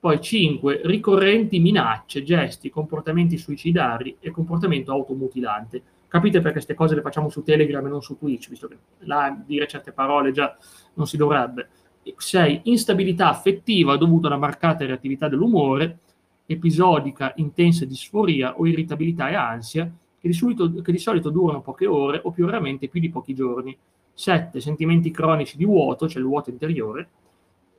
Poi 0.00 0.20
5. 0.20 0.82
Ricorrenti 0.84 1.58
minacce, 1.58 2.22
gesti, 2.22 2.70
comportamenti 2.70 3.36
suicidari 3.36 4.16
e 4.20 4.30
comportamento 4.30 4.92
automutilante. 4.92 5.82
Capite 6.06 6.38
perché 6.38 6.52
queste 6.52 6.74
cose 6.74 6.94
le 6.94 7.02
facciamo 7.02 7.28
su 7.28 7.42
Telegram 7.42 7.84
e 7.84 7.88
non 7.90 8.00
su 8.00 8.16
Twitch, 8.16 8.48
visto 8.48 8.68
che 8.68 8.78
là 9.00 9.36
dire 9.44 9.66
certe 9.66 9.92
parole 9.92 10.32
già 10.32 10.56
non 10.94 11.06
si 11.06 11.16
dovrebbe. 11.16 11.68
6. 12.16 12.60
Instabilità 12.64 13.28
affettiva 13.28 13.96
dovuta 13.96 14.28
a 14.28 14.30
una 14.30 14.38
marcata 14.38 14.86
reattività 14.86 15.28
dell'umore, 15.28 15.98
episodica 16.46 17.32
intensa 17.36 17.84
disforia 17.84 18.56
o 18.56 18.66
irritabilità 18.66 19.28
e 19.28 19.34
ansia, 19.34 19.90
che 20.28 20.30
di, 20.30 20.32
solito, 20.32 20.82
che 20.82 20.92
di 20.92 20.98
solito 20.98 21.30
durano 21.30 21.62
poche 21.62 21.86
ore 21.86 22.20
o 22.22 22.30
più 22.30 22.44
raramente 22.44 22.88
più 22.88 23.00
di 23.00 23.10
pochi 23.10 23.34
giorni. 23.34 23.76
7. 24.12 24.60
Sentimenti 24.60 25.10
cronici 25.10 25.56
di 25.56 25.64
vuoto, 25.64 26.08
cioè 26.08 26.20
il 26.20 26.28
vuoto 26.28 26.50
interiore. 26.50 27.08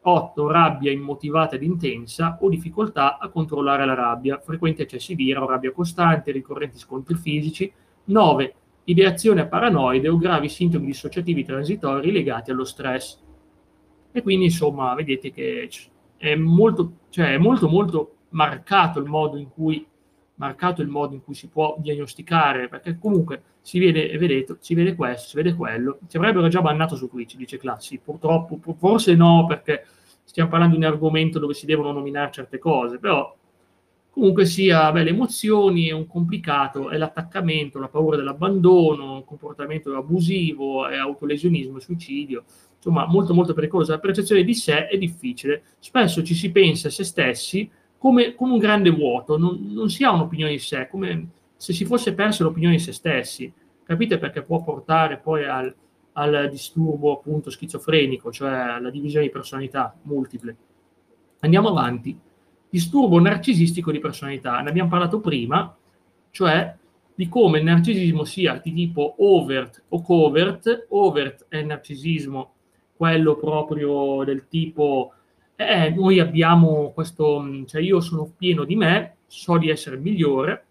8. 0.02 0.48
Rabbia 0.48 0.92
immotivata 0.92 1.56
ed 1.56 1.64
intensa 1.64 2.38
o 2.42 2.50
difficoltà 2.50 3.18
a 3.18 3.28
controllare 3.28 3.86
la 3.86 3.94
rabbia, 3.94 4.40
frequenti 4.40 4.82
eccessi 4.82 5.16
di 5.16 5.26
ira 5.26 5.44
o 5.44 5.48
rabbia 5.48 5.72
costante, 5.72 6.32
ricorrenti 6.32 6.78
scontri 6.78 7.16
fisici. 7.16 7.72
9. 8.06 8.54
Ideazione 8.86 9.46
paranoide 9.46 10.08
o 10.08 10.18
gravi 10.18 10.50
sintomi 10.50 10.86
dissociativi 10.86 11.44
transitori 11.44 12.12
legati 12.12 12.50
allo 12.50 12.64
stress. 12.64 13.20
E 14.12 14.22
quindi, 14.24 14.46
insomma, 14.46 14.96
vedete 14.96 15.32
che 15.32 15.70
è 16.18 16.36
molto, 16.36 16.94
cioè, 17.10 17.34
è 17.34 17.38
molto, 17.38 17.68
molto 17.68 18.16
marcato 18.30 19.00
il 19.00 19.06
modo 19.06 19.38
in 19.38 19.50
cui 19.50 19.86
marcato 20.39 20.82
il 20.82 20.88
modo 20.88 21.13
in 21.13 21.23
cui 21.23 21.34
si 21.34 21.47
può 21.47 21.75
diagnosticare, 21.80 22.69
perché 22.69 22.97
comunque 22.97 23.43
si 23.62 23.78
vede, 23.78 24.17
vedete, 24.17 24.58
si 24.60 24.73
vede 24.73 24.95
questo, 24.95 25.30
si 25.30 25.36
vede 25.36 25.54
quello, 25.54 25.99
ci 26.08 26.17
avrebbero 26.17 26.47
già 26.47 26.62
bannato 26.62 26.95
su 26.95 27.10
Twitch, 27.10 27.36
dice 27.36 27.58
Classi, 27.58 27.99
purtroppo, 28.04 28.58
forse 28.78 29.15
no, 29.15 29.45
perché 29.47 29.86
stiamo 30.23 30.49
parlando 30.49 30.78
di 30.78 30.84
un 30.84 30.89
argomento 30.89 31.39
dove 31.39 31.54
si 31.54 31.65
devono 31.65 31.91
nominare 31.91 32.32
certe 32.32 32.58
cose, 32.58 32.99
però 32.99 33.36
comunque 34.10 34.45
sia, 34.45 34.91
beh, 34.91 35.04
le 35.04 35.10
emozioni 35.10 35.88
è 35.88 35.91
un 35.91 36.08
complicato, 36.08 36.89
è 36.89 36.97
l'attaccamento, 36.97 37.78
la 37.78 37.89
paura 37.89 38.15
dell'abbandono, 38.15 39.17
il 39.17 39.25
comportamento 39.25 39.93
abusivo, 39.95 40.88
è 40.88 40.95
autolesionismo, 40.95 41.80
suicidio, 41.80 42.43
insomma 42.78 43.06
molto 43.06 43.34
molto 43.34 43.54
pericoloso, 43.54 43.91
la 43.91 43.99
percezione 43.99 44.43
di 44.43 44.54
sé 44.54 44.88
è 44.88 44.97
difficile, 44.97 45.63
spesso 45.80 46.23
ci 46.23 46.34
si 46.34 46.49
pensa 46.49 46.88
a 46.88 46.91
se 46.91 47.04
stessi, 47.04 47.69
come, 48.00 48.34
come 48.34 48.54
un 48.54 48.60
grande 48.60 48.90
vuoto, 48.90 49.38
non, 49.38 49.60
non, 49.74 49.90
si 49.90 50.04
ha 50.04 50.12
un'opinione 50.12 50.54
di 50.54 50.60
sé, 50.60 50.88
come 50.90 51.30
se 51.58 51.74
si 51.74 51.84
fosse 51.84 52.14
perso 52.14 52.44
l'opinione 52.44 52.78
di 52.78 52.82
se 52.82 52.94
stessi. 52.94 53.52
Capite 53.84 54.18
perché 54.18 54.42
può 54.42 54.64
portare 54.64 55.18
poi 55.18 55.46
al, 55.46 55.76
al 56.14 56.48
disturbo 56.50 57.12
appunto 57.18 57.50
schizofrenico, 57.50 58.32
cioè 58.32 58.52
alla 58.52 58.90
divisione 58.90 59.26
di 59.26 59.32
personalità 59.32 59.94
multiple. 60.04 60.56
Andiamo 61.42 61.70
avanti. 61.70 62.18
Disturbo 62.70 63.20
narcisistico 63.20 63.92
di 63.92 64.00
personalità. 64.00 64.62
Ne 64.62 64.70
abbiamo 64.70 64.90
parlato 64.90 65.20
prima, 65.20 65.76
cioè 66.32 66.74
di 67.14 67.28
come 67.28 67.58
il 67.58 67.66
narcisismo 67.66 68.24
sia 68.24 68.62
di 68.64 68.72
tipo 68.72 69.16
overt 69.18 69.84
o 69.90 70.02
covert. 70.02 70.86
Overt 70.90 71.48
è 71.50 71.58
il 71.58 71.66
narcisismo, 71.66 72.54
quello 72.96 73.36
proprio 73.36 74.24
del 74.24 74.48
tipo 74.48 75.14
eh, 75.62 75.89
noi 75.89 76.19
abbiamo 76.19 76.91
questo, 76.93 77.65
cioè 77.65 77.82
io 77.82 78.00
sono 78.00 78.32
pieno 78.38 78.63
di 78.63 78.78
me, 78.78 79.17
so 79.28 79.58
di 79.58 79.69
essere 79.69 79.98
migliore 79.98 80.65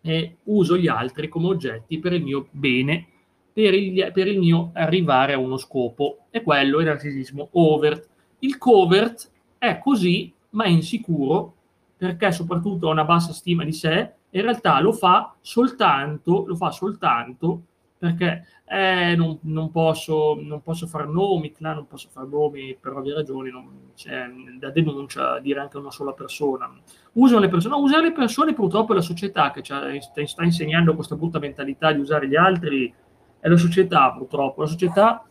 e 0.00 0.36
uso 0.44 0.76
gli 0.76 0.86
altri 0.86 1.28
come 1.28 1.48
oggetti 1.48 1.98
per 1.98 2.12
il 2.12 2.22
mio 2.22 2.46
bene, 2.52 3.04
per 3.52 3.74
il, 3.74 4.12
per 4.12 4.28
il 4.28 4.38
mio 4.38 4.70
arrivare 4.74 5.32
a 5.32 5.38
uno 5.38 5.56
scopo. 5.56 6.26
E 6.30 6.42
quello 6.42 6.78
è 6.78 6.82
il 6.82 6.86
narcisismo 6.86 7.48
overt. 7.52 8.08
Il 8.38 8.58
covert 8.58 9.28
è 9.58 9.78
così, 9.78 10.32
ma 10.50 10.64
è 10.64 10.68
insicuro 10.68 11.54
perché 11.96 12.30
soprattutto 12.30 12.88
ha 12.88 12.92
una 12.92 13.04
bassa 13.04 13.32
stima 13.32 13.64
di 13.64 13.72
sé 13.72 14.12
in 14.30 14.42
realtà 14.42 14.80
lo 14.80 14.92
fa 14.92 15.34
soltanto, 15.40 16.44
lo 16.46 16.54
fa 16.54 16.70
soltanto 16.70 17.62
perché 18.06 18.46
eh, 18.64 19.14
non, 19.16 19.38
non, 19.42 19.70
posso, 19.70 20.38
non 20.40 20.62
posso 20.62 20.86
fare 20.86 21.06
nomi, 21.06 21.52
là, 21.58 21.72
non 21.72 21.86
posso 21.86 22.08
fare 22.10 22.26
nomi 22.28 22.76
per 22.80 22.92
ovvie 22.92 23.14
ragioni, 23.14 23.50
non 23.50 23.90
c'è 23.94 24.26
da 24.58 24.70
denuncia 24.70 25.38
dire 25.38 25.60
anche 25.60 25.78
una 25.78 25.90
sola 25.90 26.12
persona. 26.12 26.70
Usano 27.12 27.40
le 27.40 27.48
persone, 27.48 27.74
no, 27.74 27.80
usare 27.80 28.02
le 28.02 28.12
persone 28.12 28.54
purtroppo 28.54 28.92
è 28.92 28.96
la 28.96 29.02
società 29.02 29.50
che 29.50 29.62
sta 29.62 30.44
insegnando 30.44 30.94
questa 30.94 31.16
brutta 31.16 31.38
mentalità 31.38 31.92
di 31.92 32.00
usare 32.00 32.28
gli 32.28 32.36
altri, 32.36 32.92
è 33.38 33.48
la 33.48 33.56
società 33.56 34.12
purtroppo, 34.12 34.62
la 34.62 34.68
società 34.68 35.24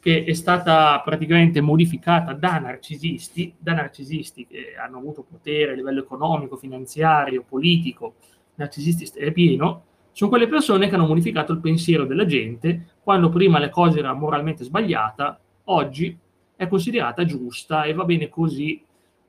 che 0.00 0.24
è 0.24 0.32
stata 0.32 0.98
praticamente 1.04 1.60
modificata 1.60 2.32
da 2.32 2.58
narcisisti, 2.58 3.54
da 3.58 3.74
narcisisti 3.74 4.46
che 4.46 4.74
hanno 4.74 4.96
avuto 4.96 5.22
potere 5.22 5.72
a 5.72 5.74
livello 5.74 6.00
economico, 6.00 6.56
finanziario, 6.56 7.44
politico, 7.46 8.14
narcisisti 8.54 9.18
è 9.18 9.30
pieno, 9.30 9.84
sono 10.12 10.30
quelle 10.30 10.48
persone 10.48 10.88
che 10.88 10.94
hanno 10.94 11.06
modificato 11.06 11.52
il 11.52 11.60
pensiero 11.60 12.04
della 12.04 12.26
gente 12.26 12.94
quando 13.02 13.28
prima 13.28 13.58
le 13.58 13.70
cose 13.70 13.98
erano 13.98 14.18
moralmente 14.18 14.64
sbagliata, 14.64 15.38
oggi 15.64 16.16
è 16.56 16.66
considerata 16.66 17.24
giusta 17.24 17.84
e 17.84 17.94
va 17.94 18.04
bene 18.04 18.28
così, 18.28 18.84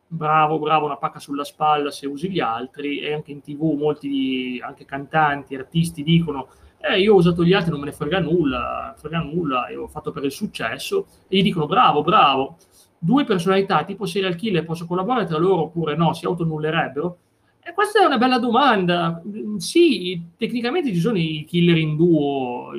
bravo, 0.07 0.59
bravo, 0.59 0.85
una 0.85 0.97
pacca 0.97 1.19
sulla 1.19 1.43
spalla 1.43 1.91
se 1.91 2.07
usi 2.07 2.29
gli 2.29 2.39
altri 2.39 2.99
e 2.99 3.13
anche 3.13 3.31
in 3.31 3.41
tv 3.41 3.73
molti 3.77 4.59
anche 4.61 4.85
cantanti, 4.85 5.55
artisti 5.55 6.03
dicono 6.03 6.49
eh, 6.81 6.99
io 6.99 7.13
ho 7.13 7.17
usato 7.17 7.43
gli 7.43 7.53
altri, 7.53 7.69
non 7.69 7.79
me 7.79 7.85
ne 7.85 7.91
frega 7.91 8.19
nulla, 8.19 8.93
frega 8.97 9.19
nulla, 9.19 9.67
e 9.67 9.75
ho 9.75 9.87
fatto 9.87 10.11
per 10.11 10.23
il 10.23 10.31
successo, 10.31 11.05
e 11.27 11.37
gli 11.37 11.43
dicono 11.43 11.67
bravo, 11.67 12.01
bravo. 12.01 12.57
Due 12.97 13.23
personalità 13.23 13.83
tipo 13.83 14.05
serial 14.05 14.35
killer 14.35 14.65
possono 14.65 14.87
collaborare 14.87 15.25
tra 15.25 15.37
loro 15.37 15.63
oppure 15.63 15.95
no, 15.95 16.13
si 16.13 16.25
autonullerebbero? 16.25 17.17
E 17.63 17.73
questa 17.73 18.01
è 18.01 18.05
una 18.05 18.17
bella 18.17 18.39
domanda. 18.39 19.21
Sì, 19.57 20.21
tecnicamente 20.35 20.91
ci 20.93 20.99
sono 20.99 21.17
i 21.17 21.45
killer 21.47 21.77
in 21.77 21.95
duo, 21.95 22.71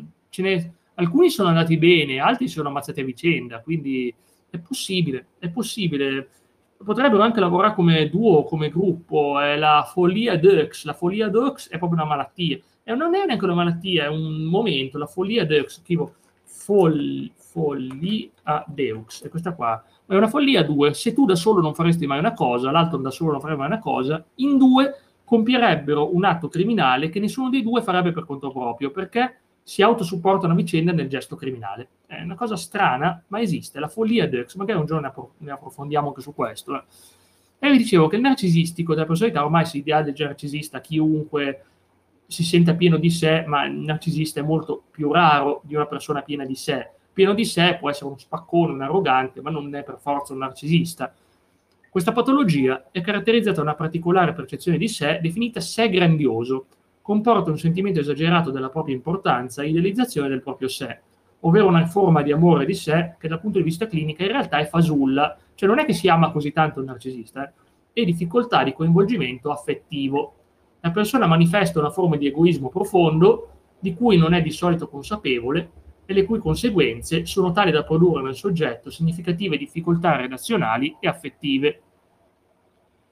alcuni 0.94 1.30
sono 1.30 1.48
andati 1.48 1.76
bene, 1.78 2.18
altri 2.18 2.48
si 2.48 2.54
sono 2.54 2.68
ammazzati 2.68 3.00
a 3.00 3.04
vicenda, 3.04 3.60
quindi 3.60 4.12
è 4.50 4.58
possibile, 4.58 5.26
è 5.38 5.48
possibile. 5.48 6.28
Potrebbero 6.82 7.22
anche 7.22 7.38
lavorare 7.38 7.74
come 7.74 8.08
duo, 8.08 8.42
come 8.42 8.68
gruppo, 8.68 9.38
è 9.38 9.56
la 9.56 9.88
follia 9.90 10.36
Dux, 10.36 10.84
la 10.84 10.94
follia 10.94 11.28
Dux 11.28 11.68
è 11.68 11.78
proprio 11.78 12.00
una 12.00 12.08
malattia 12.08 12.58
e 12.82 12.94
non 12.94 13.14
è 13.14 13.24
neanche 13.24 13.44
una 13.44 13.54
malattia, 13.54 14.04
è 14.04 14.08
un 14.08 14.42
momento, 14.42 14.98
la 14.98 15.06
follia 15.06 15.44
Deux, 15.46 15.80
scrivo 15.80 16.14
fol, 16.42 17.30
follia 17.52 18.64
Deux, 18.66 19.22
è 19.22 19.28
questa 19.28 19.52
qua, 19.52 19.84
è 20.06 20.14
una 20.14 20.28
follia 20.28 20.64
due, 20.64 20.94
se 20.94 21.12
tu 21.12 21.26
da 21.26 21.34
solo 21.34 21.60
non 21.60 21.74
faresti 21.74 22.06
mai 22.06 22.18
una 22.18 22.32
cosa, 22.32 22.70
l'altro 22.70 22.96
da 22.98 23.10
solo 23.10 23.32
non 23.32 23.40
farebbe 23.40 23.58
mai 23.58 23.68
una 23.68 23.78
cosa, 23.78 24.24
in 24.36 24.56
due 24.56 24.96
compierebbero 25.22 26.14
un 26.14 26.24
atto 26.24 26.48
criminale 26.48 27.10
che 27.10 27.20
nessuno 27.20 27.50
dei 27.50 27.62
due 27.62 27.82
farebbe 27.82 28.12
per 28.12 28.24
conto 28.24 28.50
proprio, 28.50 28.90
perché 28.90 29.40
si 29.62 29.82
autosupportano 29.82 30.54
a 30.54 30.56
vicenda 30.56 30.92
nel 30.92 31.08
gesto 31.08 31.36
criminale. 31.36 31.88
È 32.06 32.22
una 32.22 32.34
cosa 32.34 32.56
strana, 32.56 33.22
ma 33.28 33.40
esiste, 33.40 33.78
la 33.78 33.88
follia 33.88 34.26
Deux, 34.28 34.54
magari 34.54 34.78
un 34.78 34.86
giorno 34.86 35.02
ne, 35.02 35.08
appro- 35.08 35.34
ne 35.38 35.50
approfondiamo 35.50 36.08
anche 36.08 36.22
su 36.22 36.34
questo. 36.34 36.74
Eh. 36.74 36.82
E 37.58 37.70
vi 37.70 37.76
dicevo 37.76 38.08
che 38.08 38.16
il 38.16 38.22
narcisistico 38.22 38.94
della 38.94 39.06
personalità, 39.06 39.44
ormai 39.44 39.66
si 39.66 39.78
idea 39.78 40.02
del 40.02 40.14
narcisista 40.16 40.80
chiunque 40.80 41.64
si 42.26 42.44
senta 42.44 42.74
pieno 42.74 42.96
di 42.96 43.10
sé, 43.10 43.44
ma 43.46 43.66
il 43.66 43.74
narcisista 43.74 44.40
è 44.40 44.42
molto 44.42 44.82
più 44.90 45.12
raro 45.12 45.60
di 45.64 45.74
una 45.74 45.86
persona 45.86 46.22
piena 46.22 46.44
di 46.44 46.54
sé. 46.54 46.90
Pieno 47.12 47.34
di 47.34 47.44
sé 47.44 47.76
può 47.78 47.90
essere 47.90 48.06
uno 48.06 48.18
spaccone, 48.18 48.72
un 48.72 48.82
arrogante, 48.82 49.42
ma 49.42 49.50
non 49.50 49.74
è 49.74 49.82
per 49.82 49.98
forza 50.00 50.32
un 50.32 50.38
narcisista. 50.38 51.12
Questa 51.90 52.12
patologia 52.12 52.86
è 52.90 53.02
caratterizzata 53.02 53.56
da 53.56 53.62
una 53.62 53.74
particolare 53.74 54.32
percezione 54.32 54.78
di 54.78 54.88
sé 54.88 55.18
definita 55.20 55.60
sé 55.60 55.90
grandioso, 55.90 56.66
comporta 57.02 57.50
un 57.50 57.58
sentimento 57.58 58.00
esagerato 58.00 58.50
della 58.50 58.70
propria 58.70 58.94
importanza 58.94 59.62
e 59.62 59.68
idealizzazione 59.68 60.28
del 60.28 60.40
proprio 60.40 60.68
sé, 60.68 61.00
ovvero 61.40 61.66
una 61.66 61.84
forma 61.84 62.22
di 62.22 62.32
amore 62.32 62.64
di 62.64 62.74
sé 62.74 63.16
che 63.18 63.28
dal 63.28 63.40
punto 63.40 63.58
di 63.58 63.64
vista 63.64 63.86
clinico 63.86 64.22
in 64.22 64.28
realtà 64.28 64.56
è 64.58 64.66
fasulla, 64.66 65.36
cioè 65.54 65.68
non 65.68 65.80
è 65.80 65.84
che 65.84 65.92
si 65.92 66.08
ama 66.08 66.30
così 66.30 66.50
tanto 66.50 66.80
il 66.80 66.86
narcisista, 66.86 67.46
eh, 67.46 67.52
e 67.92 68.04
difficoltà 68.06 68.64
di 68.64 68.72
coinvolgimento 68.72 69.50
affettivo. 69.50 70.34
La 70.80 70.90
persona 70.92 71.26
manifesta 71.26 71.78
una 71.78 71.90
forma 71.90 72.16
di 72.16 72.26
egoismo 72.26 72.70
profondo 72.70 73.48
di 73.78 73.94
cui 73.94 74.16
non 74.16 74.32
è 74.32 74.40
di 74.40 74.50
solito 74.50 74.88
consapevole 74.88 75.70
e 76.04 76.12
le 76.12 76.24
cui 76.24 76.38
conseguenze 76.38 77.26
sono 77.26 77.52
tali 77.52 77.70
da 77.70 77.84
produrre 77.84 78.22
nel 78.22 78.34
soggetto 78.34 78.90
significative 78.90 79.56
difficoltà 79.56 80.16
relazionali 80.16 80.96
e 81.00 81.08
affettive. 81.08 81.82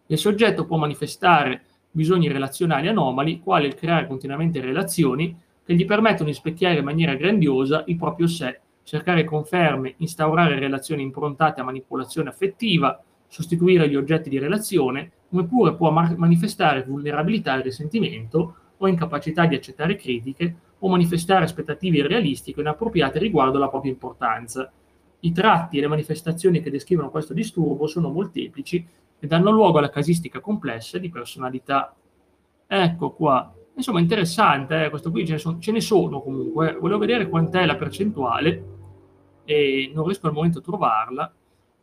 Il 0.07 0.18
soggetto 0.18 0.66
può 0.66 0.76
manifestare 0.76 1.64
bisogni 1.90 2.29
relazionali 2.29 2.88
anomali, 2.88 3.40
quali 3.40 3.66
il 3.66 3.74
creare 3.74 4.07
continuamente 4.07 4.61
relazioni 4.61 5.37
che 5.64 5.74
gli 5.74 5.85
permettono 5.85 6.29
di 6.29 6.35
specchiare 6.35 6.79
in 6.79 6.85
maniera 6.85 7.14
grandiosa 7.14 7.85
il 7.87 7.96
proprio 7.96 8.26
sé, 8.26 8.61
cercare 8.83 9.24
conferme, 9.24 9.94
instaurare 9.98 10.59
relazioni 10.59 11.03
improntate 11.03 11.61
a 11.61 11.64
manipolazione 11.64 12.29
affettiva, 12.29 13.03
sostituire 13.29 13.88
gli 13.88 13.94
oggetti 13.94 14.29
di 14.29 14.38
relazione, 14.38 15.12
come 15.29 15.46
pure 15.46 15.76
può 15.76 15.90
manifestare 15.90 16.83
vulnerabilità 16.83 17.57
e 17.57 17.62
risentimento 17.62 18.55
o 18.76 18.88
incapacità 18.88 19.46
di 19.46 19.55
accettare 19.55 19.94
critiche 19.94 20.57
o 20.81 20.88
manifestare 20.88 21.45
aspettative 21.45 21.99
irrealistiche 21.99 22.59
o 22.59 22.62
inappropriate 22.62 23.19
riguardo 23.19 23.57
alla 23.57 23.69
propria 23.69 23.93
importanza. 23.93 24.71
I 25.21 25.33
tratti 25.33 25.79
e 25.79 25.81
le 25.81 25.88
manifestazioni 25.88 26.62
che 26.62 26.71
descrivono 26.71 27.11
questo 27.11 27.35
disturbo 27.35 27.87
sono 27.87 28.11
molteplici 28.11 28.87
e 29.19 29.27
danno 29.27 29.51
luogo 29.51 29.79
alla 29.79 29.90
casistica 29.90 30.40
complessa 30.40 30.99
di 30.99 31.11
personalità. 31.11 31.95
Ecco 32.66 33.11
qua. 33.12 33.55
Insomma, 33.75 34.01
interessante, 34.01 34.85
eh? 34.85 34.90
questo 34.90 35.11
qui 35.11 35.27
ce 35.27 35.33
ne, 35.33 35.38
sono, 35.38 35.59
ce 35.59 35.73
ne 35.73 35.81
sono 35.81 36.21
comunque. 36.23 36.77
Volevo 36.81 36.99
vedere 36.99 37.29
quant'è 37.29 37.66
la 37.66 37.77
percentuale 37.77 38.64
e 39.45 39.90
non 39.95 40.05
riesco 40.05 40.27
al 40.27 40.33
momento 40.33 40.59
a 40.59 40.62
trovarla 40.62 41.35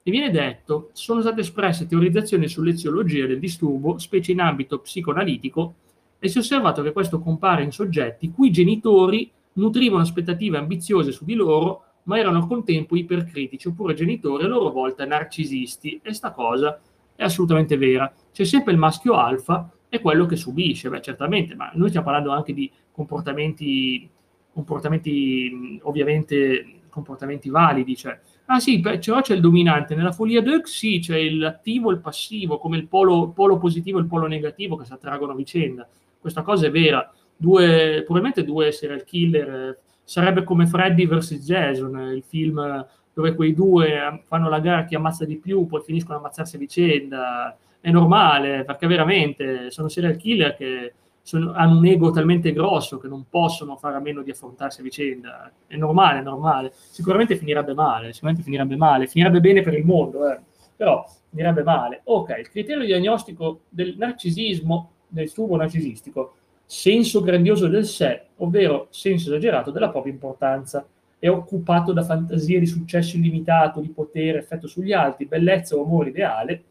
e 0.02 0.12
viene 0.12 0.32
detto 0.32 0.90
sono 0.94 1.22
state 1.22 1.42
espresse 1.42 1.86
teorizzazioni 1.86 2.48
sull'eziologia 2.48 3.26
del 3.26 3.40
disturbo, 3.40 3.98
specie 3.98 4.32
in 4.32 4.40
ambito 4.40 4.80
psicoanalitico, 4.80 5.74
e 6.20 6.28
si 6.28 6.38
è 6.38 6.42
osservato 6.42 6.82
che 6.82 6.92
questo 6.92 7.20
compare 7.20 7.64
in 7.64 7.72
soggetti 7.72 8.32
cui 8.32 8.48
i 8.48 8.52
genitori 8.52 9.32
nutrivano 9.54 10.02
aspettative 10.02 10.58
ambiziose 10.58 11.12
su 11.12 11.26
di 11.26 11.34
loro, 11.34 11.84
ma 12.04 12.18
erano 12.18 12.38
al 12.38 12.48
contempo 12.48 12.96
ipercritici, 12.96 13.68
oppure 13.68 13.94
genitori 13.94 14.46
a 14.46 14.48
loro 14.48 14.72
volta 14.72 15.06
narcisisti. 15.06 16.00
E 16.02 16.14
sta 16.14 16.32
cosa 16.32 16.80
è 17.16 17.24
assolutamente 17.24 17.78
vera. 17.78 18.12
C'è 18.32 18.46
sempre 18.46 18.74
il 18.74 18.80
maschio 18.80 19.14
alfa 19.16 19.70
e 19.90 20.00
quello 20.00 20.26
che 20.26 20.36
subisce, 20.36 20.90
beh 20.90 21.02
certamente, 21.02 21.56
ma 21.56 21.72
noi 21.74 21.90
stiamo 21.90 22.06
parlando 22.06 22.32
anche 22.32 22.54
di 22.54 22.72
comportamenti, 22.92 24.10
comportamenti 24.54 25.80
ovviamente 25.84 26.74
comportamenti 26.90 27.50
validi, 27.50 27.96
cioè 27.96 28.20
Ah 28.50 28.62
sì, 28.62 28.80
però 28.80 28.98
c'è 29.22 29.34
il 29.34 29.42
dominante. 29.42 29.94
Nella 29.94 30.14
follia 30.14 30.42
Dirk 30.42 30.70
sì, 30.70 31.00
c'è 31.00 31.30
l'attivo 31.32 31.90
e 31.90 31.96
il 31.96 32.00
passivo, 32.00 32.60
come 32.60 32.78
il 32.78 32.88
polo, 32.88 33.30
polo, 33.32 33.58
positivo 33.58 33.98
e 33.98 34.02
il 34.02 34.08
polo 34.08 34.26
negativo 34.26 34.78
che 34.78 34.86
si 34.86 34.94
attraggono 34.94 35.34
a 35.34 35.36
vicenda. 35.36 35.86
Questa 36.20 36.42
cosa 36.42 36.68
è 36.68 36.72
vera. 36.72 37.12
Due, 37.36 38.02
probabilmente 38.04 38.44
due 38.44 38.72
serial 38.72 39.04
killer. 39.04 39.50
Eh, 39.50 39.78
sarebbe 40.04 40.44
come 40.44 40.66
Freddy 40.66 41.06
vs. 41.06 41.36
Jason, 41.36 41.98
il 42.14 42.24
film 42.24 42.86
dove 43.14 43.34
quei 43.34 43.54
due 43.54 43.94
eh, 43.94 44.24
fanno 44.28 44.48
la 44.48 44.60
gara 44.60 44.86
chi 44.86 44.96
ammazza 44.96 45.26
di 45.26 45.38
più, 45.38 45.66
poi 45.66 45.82
finiscono 45.82 46.16
a 46.16 46.18
ammazzarsi 46.20 46.56
a 46.56 46.60
vicenda. 46.60 47.58
È 47.80 47.90
normale, 47.90 48.64
perché 48.64 48.88
veramente 48.88 49.72
sono 49.72 49.88
serial 49.88 50.16
killer 50.18 50.56
che 50.56 50.94
sono, 51.28 51.52
hanno 51.54 51.80
un 51.80 51.86
ego 51.86 52.12
talmente 52.12 52.54
grosso 52.54 53.00
che 53.00 53.08
non 53.08 53.26
possono 53.30 53.76
fare 53.76 53.96
a 53.96 54.00
meno 54.00 54.22
di 54.22 54.32
affrontarsi 54.32 54.80
a 54.80 54.84
vicenda. 54.84 55.52
È 55.68 55.76
normale, 55.76 56.20
è 56.20 56.22
normale. 56.24 56.72
Sicuramente 56.74 57.36
finirebbe 57.36 57.74
male, 57.74 58.14
sicuramente 58.14 58.44
finirebbe 58.44 58.78
male, 58.78 59.08
finirebbe 59.08 59.42
bene 59.42 59.62
per 59.62 59.74
il 59.74 59.84
mondo, 59.84 60.32
eh. 60.32 60.40
però 60.76 61.06
finirebbe 61.30 61.64
male. 61.64 62.02
Ok, 62.06 62.36
il 62.38 62.50
criterio 62.50 62.86
diagnostico 62.86 63.64
del 63.68 63.96
narcisismo, 63.98 64.92
del 65.08 65.32
turbo 65.32 65.56
narcisistico, 65.56 66.36
senso 66.66 67.22
grandioso 67.22 67.68
del 67.68 67.86
sé, 67.86 68.26
ovvero 68.38 68.88
senso 68.90 69.30
esagerato 69.30 69.72
della 69.72 69.90
propria 69.90 70.14
importanza. 70.14 70.86
È 71.20 71.30
occupato 71.30 71.94
da 71.94 72.04
fantasie 72.04 72.60
di 72.60 72.68
successo 72.68 73.18
illimitato, 73.18 73.80
di 73.80 73.90
potere, 73.90 74.40
effetto 74.40 74.68
sugli 74.68 74.94
altri, 74.94 75.26
bellezza 75.26 75.76
o 75.76 75.84
amore 75.84 76.10
ideale. 76.10 76.64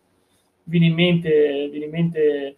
Viene 0.65 0.87
in 0.87 0.95
mente, 0.95 1.69
viene 1.71 1.87
in 1.87 1.91
mente 1.91 2.57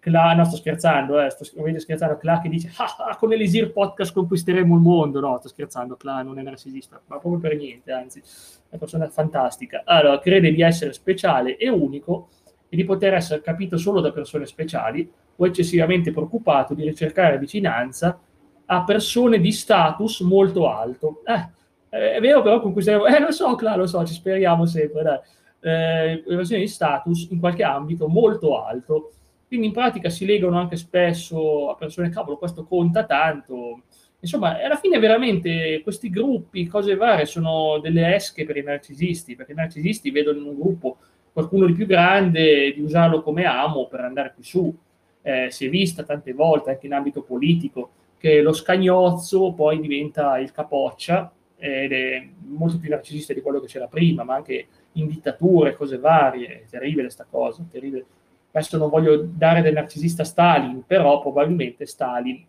Cla, 0.00 0.32
no 0.32 0.44
sto 0.44 0.56
scherzando, 0.56 1.20
eh, 1.20 1.28
sto 1.28 1.44
scherzando, 1.44 2.16
Cla 2.16 2.40
che 2.40 2.48
dice 2.48 2.72
ah, 2.78 3.10
ah, 3.10 3.16
con 3.16 3.34
Elisir 3.34 3.70
Podcast 3.70 4.14
conquisteremo 4.14 4.74
il 4.74 4.80
mondo, 4.80 5.20
no 5.20 5.36
sto 5.38 5.48
scherzando, 5.48 5.96
Cla 5.96 6.22
non 6.22 6.38
è 6.38 6.42
narcisista, 6.42 6.98
ma 7.06 7.18
proprio 7.18 7.38
per 7.38 7.56
niente, 7.56 7.92
anzi 7.92 8.18
è 8.18 8.22
una 8.70 8.78
persona 8.78 9.08
fantastica. 9.10 9.82
Allora, 9.84 10.18
crede 10.18 10.52
di 10.52 10.62
essere 10.62 10.94
speciale 10.94 11.58
e 11.58 11.68
unico 11.68 12.28
e 12.70 12.76
di 12.76 12.84
poter 12.84 13.12
essere 13.12 13.42
capito 13.42 13.76
solo 13.76 14.00
da 14.00 14.12
persone 14.12 14.46
speciali 14.46 15.10
o 15.36 15.46
eccessivamente 15.46 16.12
preoccupato 16.12 16.72
di 16.72 16.84
ricercare 16.84 17.38
vicinanza 17.38 18.18
a 18.64 18.84
persone 18.84 19.40
di 19.40 19.52
status 19.52 20.20
molto 20.20 20.70
alto. 20.70 21.22
Eh, 21.26 22.14
è 22.14 22.20
vero 22.20 22.40
però 22.40 22.60
conquisteremo, 22.60 23.04
eh 23.06 23.20
lo 23.20 23.32
so 23.32 23.54
Cla, 23.56 23.76
lo 23.76 23.86
so, 23.86 24.02
ci 24.06 24.14
speriamo 24.14 24.64
sempre, 24.64 25.02
dai. 25.02 25.18
Eh, 25.62 26.22
persone 26.24 26.60
di 26.60 26.68
status 26.68 27.28
in 27.30 27.38
qualche 27.38 27.62
ambito 27.62 28.08
molto 28.08 28.64
alto 28.64 29.10
quindi 29.50 29.66
in 29.66 29.72
pratica 29.72 30.08
si 30.10 30.26
legano 30.26 30.56
anche 30.56 30.76
spesso 30.76 31.70
a 31.70 31.74
persone, 31.74 32.08
cavolo, 32.08 32.36
questo 32.36 32.62
conta 32.62 33.04
tanto. 33.04 33.82
Insomma, 34.20 34.62
alla 34.62 34.76
fine 34.76 35.00
veramente 35.00 35.80
questi 35.82 36.08
gruppi, 36.08 36.68
cose 36.68 36.94
varie, 36.94 37.26
sono 37.26 37.80
delle 37.80 38.14
esche 38.14 38.46
per 38.46 38.58
i 38.58 38.62
narcisisti, 38.62 39.34
perché 39.34 39.50
i 39.50 39.56
narcisisti 39.56 40.12
vedono 40.12 40.38
in 40.38 40.44
un 40.44 40.54
gruppo 40.54 40.98
qualcuno 41.32 41.66
di 41.66 41.72
più 41.72 41.86
grande 41.86 42.72
di 42.72 42.80
usarlo 42.80 43.22
come 43.22 43.44
amo 43.44 43.86
per 43.86 44.00
andare 44.00 44.32
più 44.34 44.42
su. 44.42 44.74
Eh, 45.22 45.48
si 45.50 45.66
è 45.66 45.68
vista 45.68 46.02
tante 46.02 46.32
volte 46.32 46.70
anche 46.70 46.86
in 46.86 46.94
ambito 46.94 47.22
politico 47.22 47.90
che 48.16 48.40
lo 48.40 48.52
scagnozzo 48.52 49.52
poi 49.52 49.80
diventa 49.80 50.38
il 50.38 50.52
capoccia 50.52 51.30
ed 51.56 51.92
è 51.92 52.26
molto 52.46 52.78
più 52.78 52.88
narcisista 52.88 53.34
di 53.34 53.40
quello 53.40 53.60
che 53.60 53.66
c'era 53.66 53.86
prima, 53.86 54.24
ma 54.24 54.34
anche 54.34 54.66
in 54.92 55.06
dittature, 55.06 55.76
cose 55.76 55.98
varie. 55.98 56.62
È 56.62 56.64
terribile 56.68 57.10
sta 57.10 57.26
cosa, 57.28 57.64
terribile 57.70 58.04
adesso 58.52 58.78
non 58.78 58.88
voglio 58.88 59.16
dare 59.16 59.62
del 59.62 59.74
narcisista 59.74 60.24
Stalin, 60.24 60.84
però 60.86 61.20
probabilmente 61.20 61.86
Stalin 61.86 62.44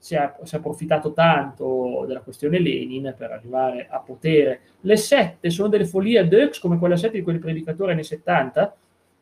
si 0.00 0.14
è, 0.14 0.32
si 0.44 0.54
è, 0.54 0.58
approfittato 0.58 1.12
tanto 1.12 2.04
della 2.06 2.22
questione 2.22 2.58
Lenin 2.58 3.14
per 3.16 3.32
arrivare 3.32 3.86
a 3.88 4.00
potere. 4.00 4.60
Le 4.80 4.96
sette 4.96 5.50
sono 5.50 5.68
delle 5.68 5.84
follie 5.84 6.20
ad 6.20 6.32
ex 6.32 6.58
come 6.58 6.78
quella 6.78 6.96
sette 6.96 7.18
di 7.18 7.22
quel 7.22 7.38
predicatore 7.38 7.92
anni 7.92 8.02
70. 8.02 8.74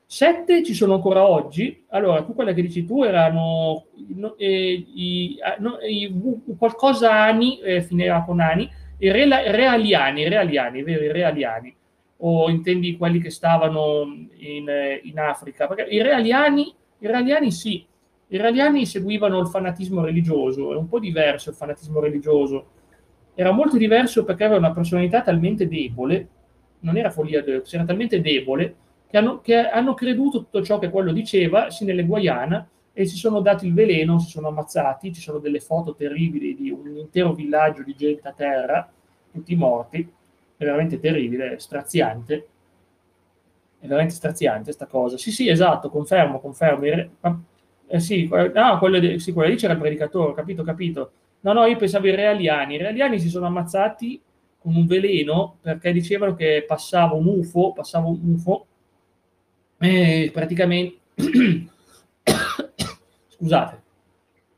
Sette 0.06 0.62
ci 0.62 0.74
sono 0.74 0.94
ancora 0.94 1.26
oggi. 1.26 1.84
Allora, 1.88 2.22
tu 2.22 2.32
quella 2.32 2.52
che 2.52 2.62
dici 2.62 2.86
tu 2.86 3.02
erano 3.02 3.86
no, 4.14 4.36
eh, 4.36 4.86
i, 4.94 5.36
no, 5.58 5.78
i, 5.80 6.14
qualcosa 6.56 7.12
anni, 7.12 7.58
eh, 7.58 7.82
finiva 7.82 8.22
con 8.22 8.38
anni, 8.38 8.70
i 8.98 9.10
re, 9.10 9.26
realiani, 9.50 10.28
realiani, 10.28 10.82
vero, 10.84 11.02
i 11.02 11.12
realiani. 11.12 11.74
O 12.18 12.48
intendi 12.50 12.96
quelli 12.96 13.18
che 13.18 13.30
stavano 13.30 14.04
in, 14.36 14.70
in 15.02 15.18
Africa? 15.18 15.66
Perché 15.66 15.90
i 15.90 16.00
realiani, 16.02 16.72
i 16.98 17.06
realiani 17.06 17.50
sì, 17.50 17.84
i 18.30 18.34
iraniani 18.34 18.84
seguivano 18.84 19.38
il 19.40 19.48
fanatismo 19.48 20.02
religioso, 20.02 20.72
è 20.72 20.76
un 20.76 20.88
po' 20.88 20.98
diverso 20.98 21.50
il 21.50 21.56
fanatismo 21.56 22.00
religioso. 22.00 22.66
Era 23.34 23.52
molto 23.52 23.76
diverso 23.76 24.24
perché 24.24 24.44
aveva 24.44 24.58
una 24.58 24.72
personalità 24.72 25.22
talmente 25.22 25.68
debole, 25.68 26.28
non 26.80 26.96
era 26.96 27.10
follia 27.10 27.44
era 27.44 27.84
talmente 27.84 28.20
debole 28.20 28.74
che 29.08 29.16
hanno, 29.16 29.40
che 29.40 29.56
hanno 29.56 29.94
creduto 29.94 30.38
tutto 30.40 30.62
ciò 30.62 30.78
che 30.78 30.90
quello 30.90 31.12
diceva, 31.12 31.70
sì 31.70 31.84
nelle 31.84 32.04
Guayana, 32.04 32.68
e 32.92 33.06
si 33.06 33.16
sono 33.16 33.40
dati 33.40 33.66
il 33.66 33.72
veleno, 33.72 34.18
si 34.18 34.28
sono 34.28 34.48
ammazzati, 34.48 35.12
ci 35.12 35.20
sono 35.20 35.38
delle 35.38 35.60
foto 35.60 35.94
terribili 35.94 36.54
di 36.54 36.70
un 36.70 36.96
intero 36.96 37.32
villaggio 37.32 37.82
di 37.82 37.94
gente 37.94 38.26
a 38.26 38.32
terra, 38.32 38.90
tutti 39.32 39.54
morti, 39.54 40.00
è 40.56 40.64
veramente 40.64 40.98
terribile, 40.98 41.54
è 41.54 41.58
straziante, 41.58 42.48
è 43.78 43.86
veramente 43.86 44.14
straziante 44.14 44.64
questa 44.64 44.86
cosa. 44.86 45.16
Sì, 45.16 45.30
sì, 45.30 45.48
esatto, 45.48 45.88
confermo, 45.88 46.40
confermo. 46.40 46.84
Eh 47.90 48.00
sì, 48.00 48.28
no, 48.28 48.78
quello 48.78 48.98
di, 48.98 49.18
sì, 49.18 49.32
quello 49.32 49.48
lì 49.48 49.56
c'era 49.56 49.72
il 49.72 49.78
predicatore, 49.78 50.34
capito, 50.34 50.62
capito. 50.62 51.12
No, 51.40 51.52
no, 51.54 51.64
io 51.64 51.76
pensavo 51.76 52.06
ai 52.06 52.14
realiani. 52.14 52.74
I 52.74 52.78
realiani 52.78 53.18
si 53.18 53.28
sono 53.30 53.46
ammazzati 53.46 54.20
con 54.58 54.74
un 54.74 54.86
veleno 54.86 55.56
perché 55.62 55.92
dicevano 55.92 56.34
che 56.34 56.64
passava 56.66 57.14
un 57.14 57.26
UFO, 57.26 57.72
passava 57.72 58.08
un 58.08 58.18
UFO 58.22 58.66
e 59.78 60.30
praticamente... 60.32 60.96
Scusate, 63.28 63.82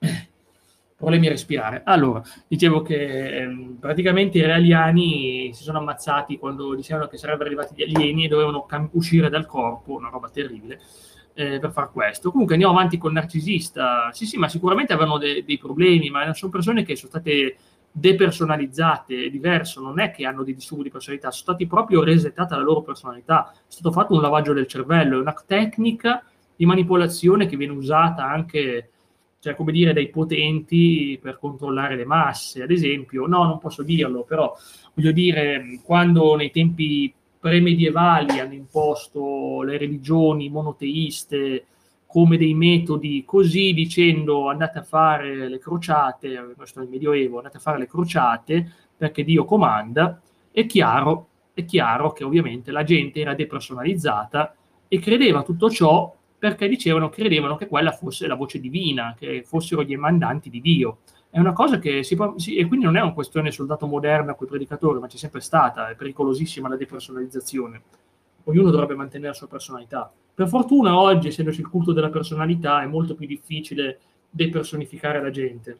problemi 0.96 1.26
a 1.26 1.30
respirare. 1.30 1.82
Allora, 1.84 2.22
dicevo 2.48 2.82
che 2.82 3.42
ehm, 3.42 3.76
praticamente 3.78 4.38
i 4.38 4.44
realiani 4.44 5.52
si 5.52 5.62
sono 5.62 5.78
ammazzati 5.78 6.38
quando 6.38 6.74
dicevano 6.74 7.06
che 7.06 7.18
sarebbero 7.18 7.44
arrivati 7.44 7.74
gli 7.76 7.82
alieni 7.82 8.24
e 8.24 8.28
dovevano 8.28 8.64
cam- 8.64 8.88
uscire 8.92 9.28
dal 9.28 9.46
corpo, 9.46 9.94
una 9.94 10.08
roba 10.08 10.30
terribile 10.30 10.80
eh, 11.34 11.58
per 11.58 11.72
far 11.72 11.90
questo. 11.90 12.30
Comunque 12.30 12.54
andiamo 12.54 12.76
avanti 12.76 12.98
con 12.98 13.10
il 13.10 13.16
narcisista. 13.16 14.10
Sì, 14.12 14.26
sì, 14.26 14.36
ma 14.36 14.48
sicuramente 14.48 14.92
avevano 14.92 15.18
de- 15.18 15.44
dei 15.44 15.58
problemi, 15.58 16.10
ma 16.10 16.32
sono 16.34 16.50
persone 16.50 16.82
che 16.82 16.96
sono 16.96 17.10
state 17.10 17.56
depersonalizzate, 17.92 19.24
è 19.24 19.30
diverso, 19.30 19.80
non 19.80 19.98
è 19.98 20.10
che 20.10 20.24
hanno 20.24 20.44
dei 20.44 20.54
disturbi 20.54 20.84
di 20.84 20.90
personalità, 20.90 21.30
sono 21.30 21.42
stati 21.42 21.66
proprio 21.66 22.04
resettati 22.04 22.54
la 22.54 22.60
loro 22.60 22.82
personalità, 22.82 23.50
è 23.52 23.56
stato 23.66 23.90
fatto 23.90 24.14
un 24.14 24.20
lavaggio 24.20 24.52
del 24.52 24.66
cervello, 24.66 25.16
è 25.16 25.20
una 25.20 25.34
tecnica 25.44 26.24
di 26.54 26.66
manipolazione 26.66 27.46
che 27.46 27.56
viene 27.56 27.72
usata 27.72 28.24
anche, 28.24 28.90
cioè 29.40 29.56
come 29.56 29.72
dire, 29.72 29.92
dai 29.92 30.08
potenti 30.08 31.18
per 31.20 31.38
controllare 31.38 31.96
le 31.96 32.04
masse, 32.04 32.62
ad 32.62 32.70
esempio, 32.70 33.26
no, 33.26 33.44
non 33.44 33.58
posso 33.58 33.82
dirlo, 33.82 34.22
però 34.22 34.54
voglio 34.94 35.10
dire, 35.10 35.80
quando 35.82 36.36
nei 36.36 36.50
tempi 36.50 37.12
premedievali 37.40 38.38
hanno 38.38 38.52
imposto 38.52 39.62
le 39.62 39.78
religioni 39.78 40.50
monoteiste 40.50 41.64
come 42.04 42.36
dei 42.36 42.54
metodi 42.54 43.24
così 43.24 43.72
dicendo 43.72 44.48
andate 44.50 44.80
a 44.80 44.82
fare 44.82 45.48
le 45.48 45.58
crociate, 45.58 46.52
questo 46.54 46.80
è 46.80 46.82
il 46.82 46.90
Medioevo, 46.90 47.38
andate 47.38 47.56
a 47.56 47.60
fare 47.60 47.78
le 47.78 47.86
crociate 47.86 48.70
perché 48.96 49.24
Dio 49.24 49.44
comanda, 49.44 50.20
è 50.50 50.66
chiaro, 50.66 51.28
è 51.54 51.64
chiaro 51.64 52.12
che 52.12 52.24
ovviamente 52.24 52.72
la 52.72 52.82
gente 52.82 53.20
era 53.20 53.34
depersonalizzata 53.34 54.54
e 54.86 54.98
credeva 54.98 55.42
tutto 55.42 55.70
ciò 55.70 56.14
perché 56.36 56.68
dicevano, 56.68 57.08
credevano 57.08 57.56
che 57.56 57.68
quella 57.68 57.92
fosse 57.92 58.26
la 58.26 58.34
voce 58.34 58.60
divina, 58.60 59.14
che 59.16 59.42
fossero 59.46 59.82
gli 59.82 59.96
mandanti 59.96 60.50
di 60.50 60.60
Dio 60.60 60.98
è 61.32 61.38
una 61.38 61.52
cosa 61.52 61.78
che 61.78 62.02
si 62.02 62.16
può, 62.16 62.34
sì, 62.38 62.56
e 62.56 62.66
quindi 62.66 62.86
non 62.86 62.96
è 62.96 63.00
una 63.00 63.12
questione 63.12 63.52
soldato 63.52 63.86
moderna 63.86 64.34
con 64.34 64.48
i 64.48 64.50
predicatori, 64.50 64.98
ma 64.98 65.06
c'è 65.06 65.16
sempre 65.16 65.40
stata, 65.40 65.88
è 65.88 65.94
pericolosissima 65.94 66.68
la 66.68 66.76
depersonalizzazione. 66.76 67.82
Ognuno 68.44 68.70
dovrebbe 68.70 68.96
mantenere 68.96 69.30
la 69.30 69.36
sua 69.36 69.46
personalità. 69.46 70.12
Per 70.34 70.48
fortuna 70.48 70.98
oggi, 70.98 71.28
essendoci 71.28 71.60
il 71.60 71.68
culto 71.68 71.92
della 71.92 72.10
personalità, 72.10 72.82
è 72.82 72.86
molto 72.86 73.14
più 73.14 73.28
difficile 73.28 74.00
depersonificare 74.28 75.22
la 75.22 75.30
gente. 75.30 75.78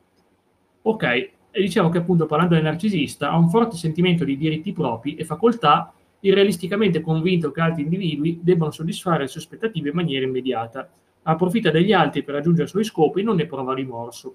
Ok, 0.83 1.03
e 1.03 1.61
diciamo 1.61 1.89
che 1.89 1.99
appunto 1.99 2.27
parlando 2.27 2.55
del 2.55 2.63
narcisista, 2.63 3.31
ha 3.31 3.37
un 3.37 3.51
forte 3.51 3.77
sentimento 3.77 4.23
di 4.23 4.37
diritti 4.37 4.73
propri 4.73 5.17
e 5.17 5.25
facoltà, 5.25 5.93
irrealisticamente 6.21 7.01
convinto 7.01 7.51
che 7.51 7.61
altri 7.61 7.83
individui 7.83 8.39
debbano 8.41 8.71
soddisfare 8.71 9.23
le 9.23 9.27
sue 9.27 9.41
aspettative 9.41 9.89
in 9.89 9.97
maniera 9.97 10.25
immediata. 10.25 10.89
Approfitta 11.23 11.73
degli 11.73 11.93
altri 11.93 12.23
per 12.23 12.35
raggiungere 12.37 12.69
i 12.69 12.71
suoi 12.71 12.85
scopi 12.85 13.19
e 13.19 13.23
non 13.25 13.35
ne 13.35 13.47
prova 13.47 13.75
rimorso 13.75 14.35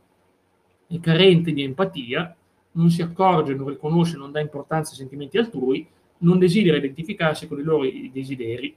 è 0.88 1.00
carente 1.00 1.52
di 1.52 1.64
empatia, 1.64 2.36
non 2.74 2.90
si 2.90 3.02
accorge, 3.02 3.54
non 3.54 3.70
riconosce, 3.70 4.18
non 4.18 4.32
dà 4.32 4.40
importanza 4.40 4.92
ai 4.92 4.98
sentimenti 4.98 5.38
altrui, 5.38 5.88
non 6.20 6.40
desidera 6.40 6.78
identificarsi 6.78 7.48
con 7.48 7.60
i 7.60 7.64
loro 7.64 7.88
desideri, 8.12 8.76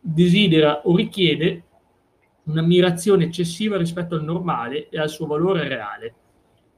desidera 0.00 0.82
o 0.84 0.96
richiede 0.96 1.64
un'ammirazione 2.44 3.24
eccessiva 3.24 3.76
rispetto 3.76 4.14
al 4.14 4.24
normale 4.24 4.88
e 4.88 4.98
al 4.98 5.08
suo 5.08 5.26
valore 5.26 5.68
reale. 5.68 6.14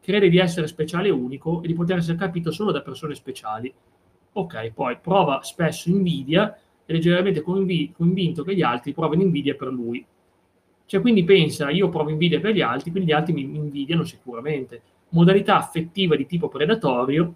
Crede 0.00 0.28
di 0.28 0.38
essere 0.38 0.66
speciale 0.66 1.08
e 1.08 1.12
unico 1.12 1.62
e 1.62 1.66
di 1.66 1.74
poter 1.74 1.98
essere 1.98 2.18
capito 2.18 2.50
solo 2.50 2.70
da 2.70 2.82
persone 2.82 3.14
speciali. 3.14 3.72
Ok, 4.32 4.72
poi 4.72 4.98
prova 5.00 5.42
spesso 5.42 5.88
invidia 5.88 6.54
e 6.84 6.92
leggermente 6.92 7.40
convinto 7.40 8.42
che 8.42 8.54
gli 8.54 8.62
altri 8.62 8.92
provino 8.92 9.22
invidia 9.22 9.54
per 9.54 9.68
lui. 9.68 10.04
Cioè, 10.86 11.00
quindi 11.00 11.24
pensa, 11.24 11.70
io 11.70 11.88
provo 11.88 12.10
invidia 12.10 12.40
per 12.40 12.54
gli 12.54 12.60
altri, 12.60 12.90
quindi 12.90 13.10
gli 13.10 13.14
altri 13.14 13.32
mi 13.32 13.42
invidiano 13.42 14.04
sicuramente. 14.04 14.82
Modalità 15.10 15.56
affettiva 15.56 16.16
di 16.16 16.26
tipo 16.26 16.48
predatorio, 16.48 17.34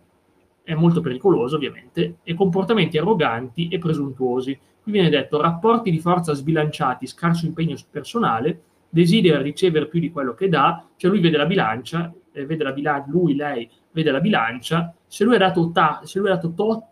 è 0.62 0.74
molto 0.74 1.00
pericoloso 1.00 1.56
ovviamente, 1.56 2.18
e 2.22 2.34
comportamenti 2.34 2.98
arroganti 2.98 3.68
e 3.68 3.78
presuntuosi. 3.78 4.58
Qui 4.82 4.92
viene 4.92 5.08
detto 5.08 5.40
rapporti 5.40 5.90
di 5.90 5.98
forza 5.98 6.34
sbilanciati, 6.34 7.06
scarso 7.06 7.46
impegno 7.46 7.74
personale, 7.90 8.61
desidera 8.90 9.40
ricevere 9.40 9.87
più 9.87 9.98
di 9.98 10.11
quello 10.11 10.34
che 10.34 10.50
dà, 10.50 10.87
cioè 10.96 11.11
lui 11.11 11.20
vede 11.20 11.38
la 11.38 11.46
bilancia, 11.46 12.12
eh, 12.32 12.44
vede 12.44 12.64
la 12.64 12.72
bilancia, 12.72 13.11
lui, 13.11 13.34
lei 13.34 13.68
vede 13.92 14.11
la 14.11 14.20
bilancia, 14.20 14.94
se 15.06 15.24
lui 15.24 15.37
ha 15.37 15.38
dato, 15.38 15.70
ta, 15.70 16.02
se 16.04 16.18
lui 16.18 16.28
ha 16.28 16.34
dato 16.34 16.52
tot, 16.52 16.84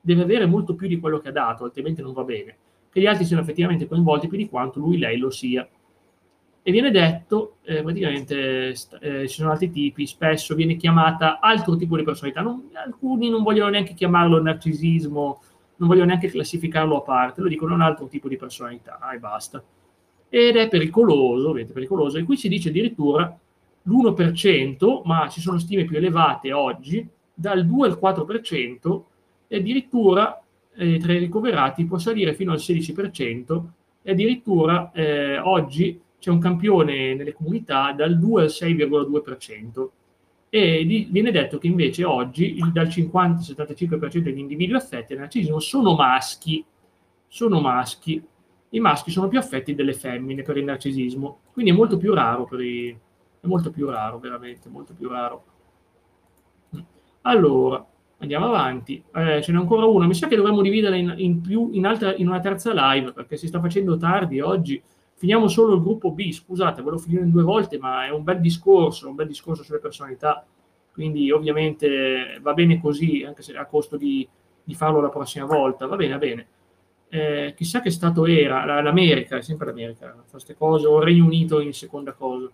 deve 0.00 0.22
avere 0.22 0.46
molto 0.46 0.76
più 0.76 0.86
di 0.86 1.00
quello 1.00 1.18
che 1.18 1.28
ha 1.28 1.32
dato, 1.32 1.64
altrimenti 1.64 2.02
non 2.02 2.12
va 2.12 2.22
bene. 2.22 2.56
Che 2.90 3.00
gli 3.00 3.06
altri 3.06 3.24
siano 3.24 3.42
effettivamente 3.42 3.88
coinvolti 3.88 4.28
più 4.28 4.38
di 4.38 4.48
quanto 4.48 4.78
lui, 4.78 4.96
lei 4.96 5.18
lo 5.18 5.30
sia 5.30 5.68
e 6.62 6.70
viene 6.70 6.90
detto, 6.90 7.56
eh, 7.62 7.82
praticamente 7.82 8.68
eh, 9.00 9.28
ci 9.28 9.34
sono 9.34 9.50
altri 9.50 9.70
tipi, 9.70 10.06
spesso 10.06 10.54
viene 10.54 10.76
chiamata 10.76 11.40
altro 11.40 11.76
tipo 11.76 11.96
di 11.96 12.02
personalità, 12.02 12.42
non, 12.42 12.68
alcuni 12.74 13.30
non 13.30 13.42
vogliono 13.42 13.70
neanche 13.70 13.94
chiamarlo 13.94 14.42
narcisismo, 14.42 15.42
non 15.76 15.88
vogliono 15.88 16.06
neanche 16.06 16.28
classificarlo 16.28 16.98
a 16.98 17.02
parte, 17.02 17.40
lo 17.40 17.48
dicono 17.48 17.74
un 17.74 17.80
altro 17.80 18.06
tipo 18.06 18.28
di 18.28 18.36
personalità 18.36 18.98
e 19.14 19.18
basta. 19.18 19.62
Ed 20.28 20.56
è 20.56 20.68
pericoloso, 20.68 21.48
ovviamente 21.48 21.72
pericoloso, 21.72 22.18
e 22.18 22.24
qui 22.24 22.36
si 22.36 22.48
dice 22.48 22.68
addirittura 22.68 23.38
l'1%, 23.82 25.02
ma 25.04 25.28
ci 25.28 25.40
sono 25.40 25.58
stime 25.58 25.84
più 25.84 25.96
elevate 25.96 26.52
oggi, 26.52 27.08
dal 27.32 27.64
2 27.64 27.88
al 27.88 27.98
4%, 28.00 29.02
e 29.46 29.56
addirittura 29.56 30.42
eh, 30.74 30.98
tra 30.98 31.12
i 31.14 31.18
ricoverati 31.18 31.86
può 31.86 31.96
salire 31.96 32.34
fino 32.34 32.52
al 32.52 32.58
16%, 32.58 33.62
e 34.02 34.10
addirittura 34.10 34.90
eh, 34.92 35.38
oggi 35.38 35.98
c'è 36.18 36.30
un 36.30 36.38
campione 36.38 37.14
nelle 37.14 37.32
comunità 37.32 37.92
dal 37.92 38.18
2 38.18 38.42
al 38.42 38.48
6,2% 38.48 39.88
e 40.50 40.84
di, 40.86 41.06
viene 41.10 41.30
detto 41.30 41.58
che 41.58 41.66
invece 41.66 42.04
oggi 42.04 42.56
il, 42.56 42.72
dal 42.72 42.86
50-75% 42.88 44.18
degli 44.18 44.38
individui 44.38 44.76
affetti 44.76 45.12
dal 45.12 45.22
narcisismo 45.22 45.60
sono 45.60 45.94
maschi, 45.94 46.64
sono 47.26 47.60
maschi, 47.60 48.22
i 48.70 48.80
maschi 48.80 49.10
sono 49.10 49.28
più 49.28 49.38
affetti 49.38 49.74
delle 49.74 49.92
femmine 49.92 50.42
per 50.42 50.56
il 50.56 50.64
narcisismo, 50.64 51.40
quindi 51.52 51.70
è 51.70 51.74
molto 51.74 51.96
più 51.98 52.14
raro 52.14 52.44
per 52.46 52.60
i, 52.60 52.98
è 53.40 53.46
molto 53.46 53.70
più 53.70 53.88
raro, 53.88 54.18
veramente, 54.18 54.68
molto 54.68 54.94
più 54.94 55.08
raro. 55.08 55.44
Allora, 57.22 57.84
andiamo 58.18 58.46
avanti, 58.46 59.02
eh, 59.14 59.42
ce 59.42 59.52
n'è 59.52 59.58
ancora 59.58 59.84
una, 59.84 60.06
mi 60.06 60.14
sa 60.14 60.28
che 60.28 60.36
dovremmo 60.36 60.62
dividerla 60.62 60.96
in, 60.96 61.14
in, 61.18 61.40
più, 61.40 61.70
in, 61.72 61.86
altra, 61.86 62.14
in 62.14 62.26
una 62.26 62.40
terza 62.40 62.72
live, 62.72 63.12
perché 63.12 63.36
si 63.36 63.46
sta 63.46 63.60
facendo 63.60 63.96
tardi 63.96 64.40
oggi, 64.40 64.82
Finiamo 65.18 65.48
solo 65.48 65.74
il 65.74 65.82
gruppo 65.82 66.12
B, 66.12 66.30
scusate, 66.30 66.80
volevo 66.80 67.02
finire 67.02 67.24
in 67.24 67.32
due 67.32 67.42
volte, 67.42 67.76
ma 67.76 68.06
è 68.06 68.10
un 68.10 68.22
bel 68.22 68.40
discorso, 68.40 69.08
un 69.08 69.16
bel 69.16 69.26
discorso 69.26 69.64
sulle 69.64 69.80
personalità, 69.80 70.46
quindi 70.92 71.30
ovviamente 71.32 72.38
va 72.40 72.54
bene 72.54 72.80
così, 72.80 73.24
anche 73.24 73.42
se 73.42 73.56
a 73.56 73.66
costo 73.66 73.96
di, 73.96 74.26
di 74.62 74.74
farlo 74.76 75.00
la 75.00 75.08
prossima 75.08 75.44
volta, 75.44 75.86
va 75.86 75.96
bene, 75.96 76.12
va 76.12 76.18
bene. 76.18 76.46
eh, 77.08 77.54
chissà 77.56 77.80
che 77.80 77.90
stato 77.90 78.26
era, 78.26 78.80
l'America, 78.80 79.38
è 79.38 79.42
sempre 79.42 79.66
l'America, 79.66 80.14
queste 80.30 80.54
cose, 80.56 80.86
o 80.86 80.98
il 80.98 81.04
Regno 81.04 81.24
Unito 81.24 81.60
in 81.60 81.72
seconda 81.72 82.12
cosa. 82.12 82.48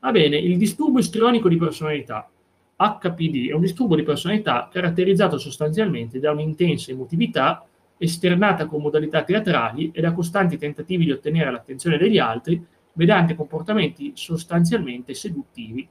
Va 0.00 0.10
bene, 0.10 0.38
il 0.38 0.56
disturbo 0.56 0.98
istrionico 1.00 1.48
di 1.48 1.56
personalità, 1.56 2.28
HPD, 2.76 3.48
è 3.48 3.52
un 3.52 3.60
disturbo 3.60 3.94
di 3.94 4.02
personalità 4.02 4.68
caratterizzato 4.70 5.38
sostanzialmente 5.38 6.18
da 6.18 6.30
un'intensa 6.30 6.90
emotività 6.90 7.66
esternata 7.96 8.66
con 8.66 8.82
modalità 8.82 9.22
teatrali 9.22 9.90
e 9.92 10.00
da 10.00 10.12
costanti 10.12 10.58
tentativi 10.58 11.04
di 11.04 11.12
ottenere 11.12 11.50
l'attenzione 11.50 11.98
degli 11.98 12.18
altri 12.18 12.64
mediante 12.94 13.34
comportamenti 13.34 14.12
sostanzialmente 14.14 15.14
seduttivi. 15.14 15.88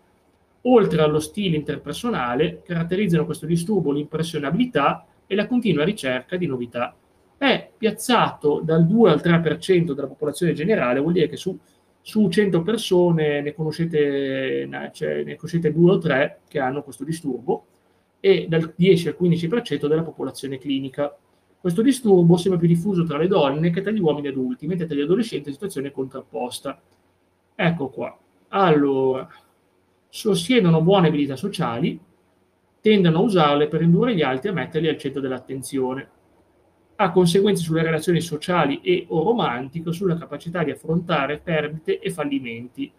Oltre 0.65 1.01
allo 1.01 1.19
stile 1.19 1.57
interpersonale, 1.57 2.61
caratterizzano 2.63 3.25
questo 3.25 3.45
disturbo 3.45 3.91
l'impressionabilità 3.91 5.05
e 5.27 5.35
la 5.35 5.47
continua 5.47 5.83
ricerca 5.83 6.37
di 6.37 6.45
novità. 6.45 6.95
È 7.37 7.71
piazzato 7.77 8.61
dal 8.63 8.85
2 8.87 9.11
al 9.11 9.21
3% 9.21 9.91
della 9.91 10.07
popolazione 10.07 10.53
generale, 10.53 11.01
vuol 11.01 11.13
dire 11.13 11.27
che 11.27 11.35
su, 11.35 11.57
su 11.99 12.29
100 12.29 12.61
persone 12.61 13.41
ne 13.41 13.53
conoscete, 13.53 14.69
cioè, 14.93 15.23
ne 15.23 15.35
conoscete 15.35 15.73
2 15.73 15.91
o 15.91 15.97
3 15.97 16.39
che 16.47 16.59
hanno 16.59 16.83
questo 16.83 17.03
disturbo 17.03 17.65
e 18.21 18.45
dal 18.47 18.73
10 18.73 19.09
al 19.09 19.17
15% 19.19 19.87
della 19.87 20.03
popolazione 20.03 20.57
clinica. 20.57 21.13
Questo 21.63 21.81
disturbo 21.81 22.35
sembra 22.35 22.59
più 22.59 22.67
diffuso 22.67 23.05
tra 23.05 23.17
le 23.17 23.27
donne 23.27 23.69
che 23.69 23.79
tra 23.79 23.89
gli 23.89 24.01
uomini 24.01 24.27
adulti, 24.27 24.67
mentre 24.67 24.85
tra 24.85 24.97
gli 24.97 24.99
adolescenti 24.99 25.47
è 25.47 25.53
situazione 25.53 25.91
contrapposta. 25.91 26.77
Ecco 27.55 27.87
qua. 27.87 28.19
Allora, 28.49 29.25
sossiedono 30.09 30.81
buone 30.81 31.07
abilità 31.07 31.37
sociali, 31.37 31.97
tendono 32.81 33.19
a 33.19 33.21
usarle 33.21 33.69
per 33.69 33.81
indurre 33.81 34.13
gli 34.13 34.21
altri 34.21 34.49
a 34.49 34.51
metterli 34.51 34.89
al 34.89 34.97
centro 34.97 35.21
dell'attenzione. 35.21 36.09
Ha 36.97 37.11
conseguenze 37.11 37.63
sulle 37.63 37.81
relazioni 37.81 38.19
sociali 38.19 38.81
e 38.81 39.05
o 39.07 39.23
romantiche, 39.23 39.93
sulla 39.93 40.17
capacità 40.17 40.65
di 40.65 40.71
affrontare 40.71 41.39
perdite 41.39 41.99
e 41.99 42.11
fallimenti. 42.11 42.91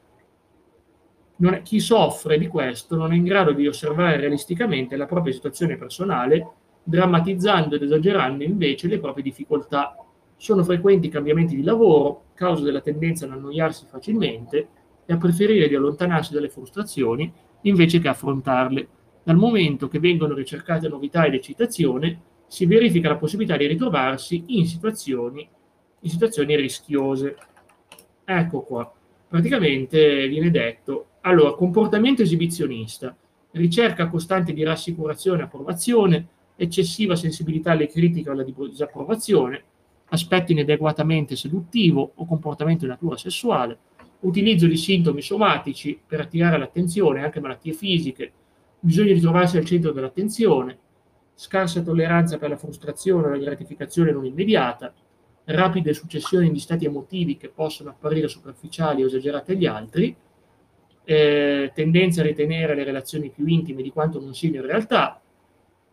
È, 1.37 1.61
chi 1.61 1.81
soffre 1.81 2.39
di 2.39 2.47
questo 2.47 2.97
non 2.97 3.13
è 3.13 3.15
in 3.15 3.25
grado 3.25 3.53
di 3.53 3.67
osservare 3.67 4.17
realisticamente 4.17 4.97
la 4.97 5.05
propria 5.05 5.35
situazione 5.35 5.77
personale, 5.77 6.63
drammatizzando 6.85 7.75
ed 7.75 7.83
esagerando 7.83 8.45
invece 8.45 8.87
le 8.87 9.01
proprie 9.01 9.25
difficoltà. 9.25 9.97
Sono 10.37 10.63
frequenti 10.63 11.09
cambiamenti 11.09 11.57
di 11.57 11.63
lavoro, 11.63 12.27
causa 12.35 12.63
della 12.63 12.81
tendenza 12.81 13.25
ad 13.25 13.33
annoiarsi 13.33 13.87
facilmente 13.89 14.69
e 15.07 15.13
a 15.13 15.17
preferire 15.17 15.69
di 15.69 15.75
allontanarsi 15.75 16.33
dalle 16.33 16.49
frustrazioni 16.49 17.33
invece 17.63 17.99
che 17.99 18.09
affrontarle 18.09 18.89
dal 19.23 19.37
momento 19.37 19.89
che 19.89 19.99
vengono 19.99 20.35
ricercate 20.35 20.87
novità 20.87 21.25
ed 21.25 21.35
eccitazione, 21.35 22.21
si 22.47 22.67
verifica 22.67 23.09
la 23.09 23.17
possibilità 23.17 23.57
di 23.57 23.67
ritrovarsi 23.67 24.45
in 24.49 24.67
situazioni, 24.67 25.49
in 26.01 26.11
situazioni 26.11 26.55
rischiose. 26.57 27.37
Ecco 28.23 28.61
qua. 28.61 28.93
Praticamente 29.27 30.29
viene 30.29 30.51
detto, 30.51 31.07
allora, 31.23 31.55
comportamento 31.55 32.21
esibizionista, 32.21 33.17
ricerca 33.53 34.09
costante 34.09 34.53
di 34.53 34.63
rassicurazione 34.63 35.41
e 35.41 35.45
approvazione, 35.45 36.29
eccessiva 36.57 37.17
sensibilità 37.17 37.73
alle 37.73 37.89
critiche 37.89 38.29
o 38.29 38.33
alla 38.33 38.45
disapprovazione, 38.45 39.63
aspetto 40.09 40.53
inadeguatamente 40.53 41.37
seduttivo 41.37 42.13
o 42.15 42.27
comportamento 42.27 42.85
di 42.85 42.91
natura 42.91 43.17
sessuale, 43.17 43.79
utilizzo 44.21 44.67
di 44.67 44.77
sintomi 44.77 45.23
somatici 45.23 45.99
per 46.07 46.21
attirare 46.21 46.59
l'attenzione, 46.59 47.23
anche 47.23 47.41
malattie 47.41 47.73
fisiche, 47.73 48.33
bisogno 48.81 49.13
di 49.13 49.21
trovarsi 49.21 49.57
al 49.57 49.65
centro 49.65 49.93
dell'attenzione, 49.93 50.79
scarsa 51.35 51.83
tolleranza 51.83 52.39
per 52.39 52.51
la 52.51 52.57
frustrazione 52.57 53.27
o 53.27 53.31
la 53.31 53.39
gratificazione 53.39 54.13
non 54.13 54.25
immediata, 54.25 54.93
rapide 55.47 55.93
successioni 55.93 56.51
di 56.51 56.59
stati 56.59 56.87
emotivi 56.87 57.37
che 57.37 57.49
possono 57.49 57.91
apparire 57.91 58.29
superficiali 58.29 59.03
o 59.03 59.07
esagerati 59.07 59.53
agli 59.53 59.67
altri, 59.67 60.17
eh, 61.05 61.71
tendenza 61.75 62.23
a 62.23 62.25
ritenere 62.25 62.75
le 62.75 62.85
relazioni 62.85 63.29
più 63.31 63.47
intime 63.47 63.83
di 63.83 63.91
quanto 63.91 64.21
non 64.21 64.35
siano 64.35 64.57
in 64.57 64.67
realtà, 64.67 65.21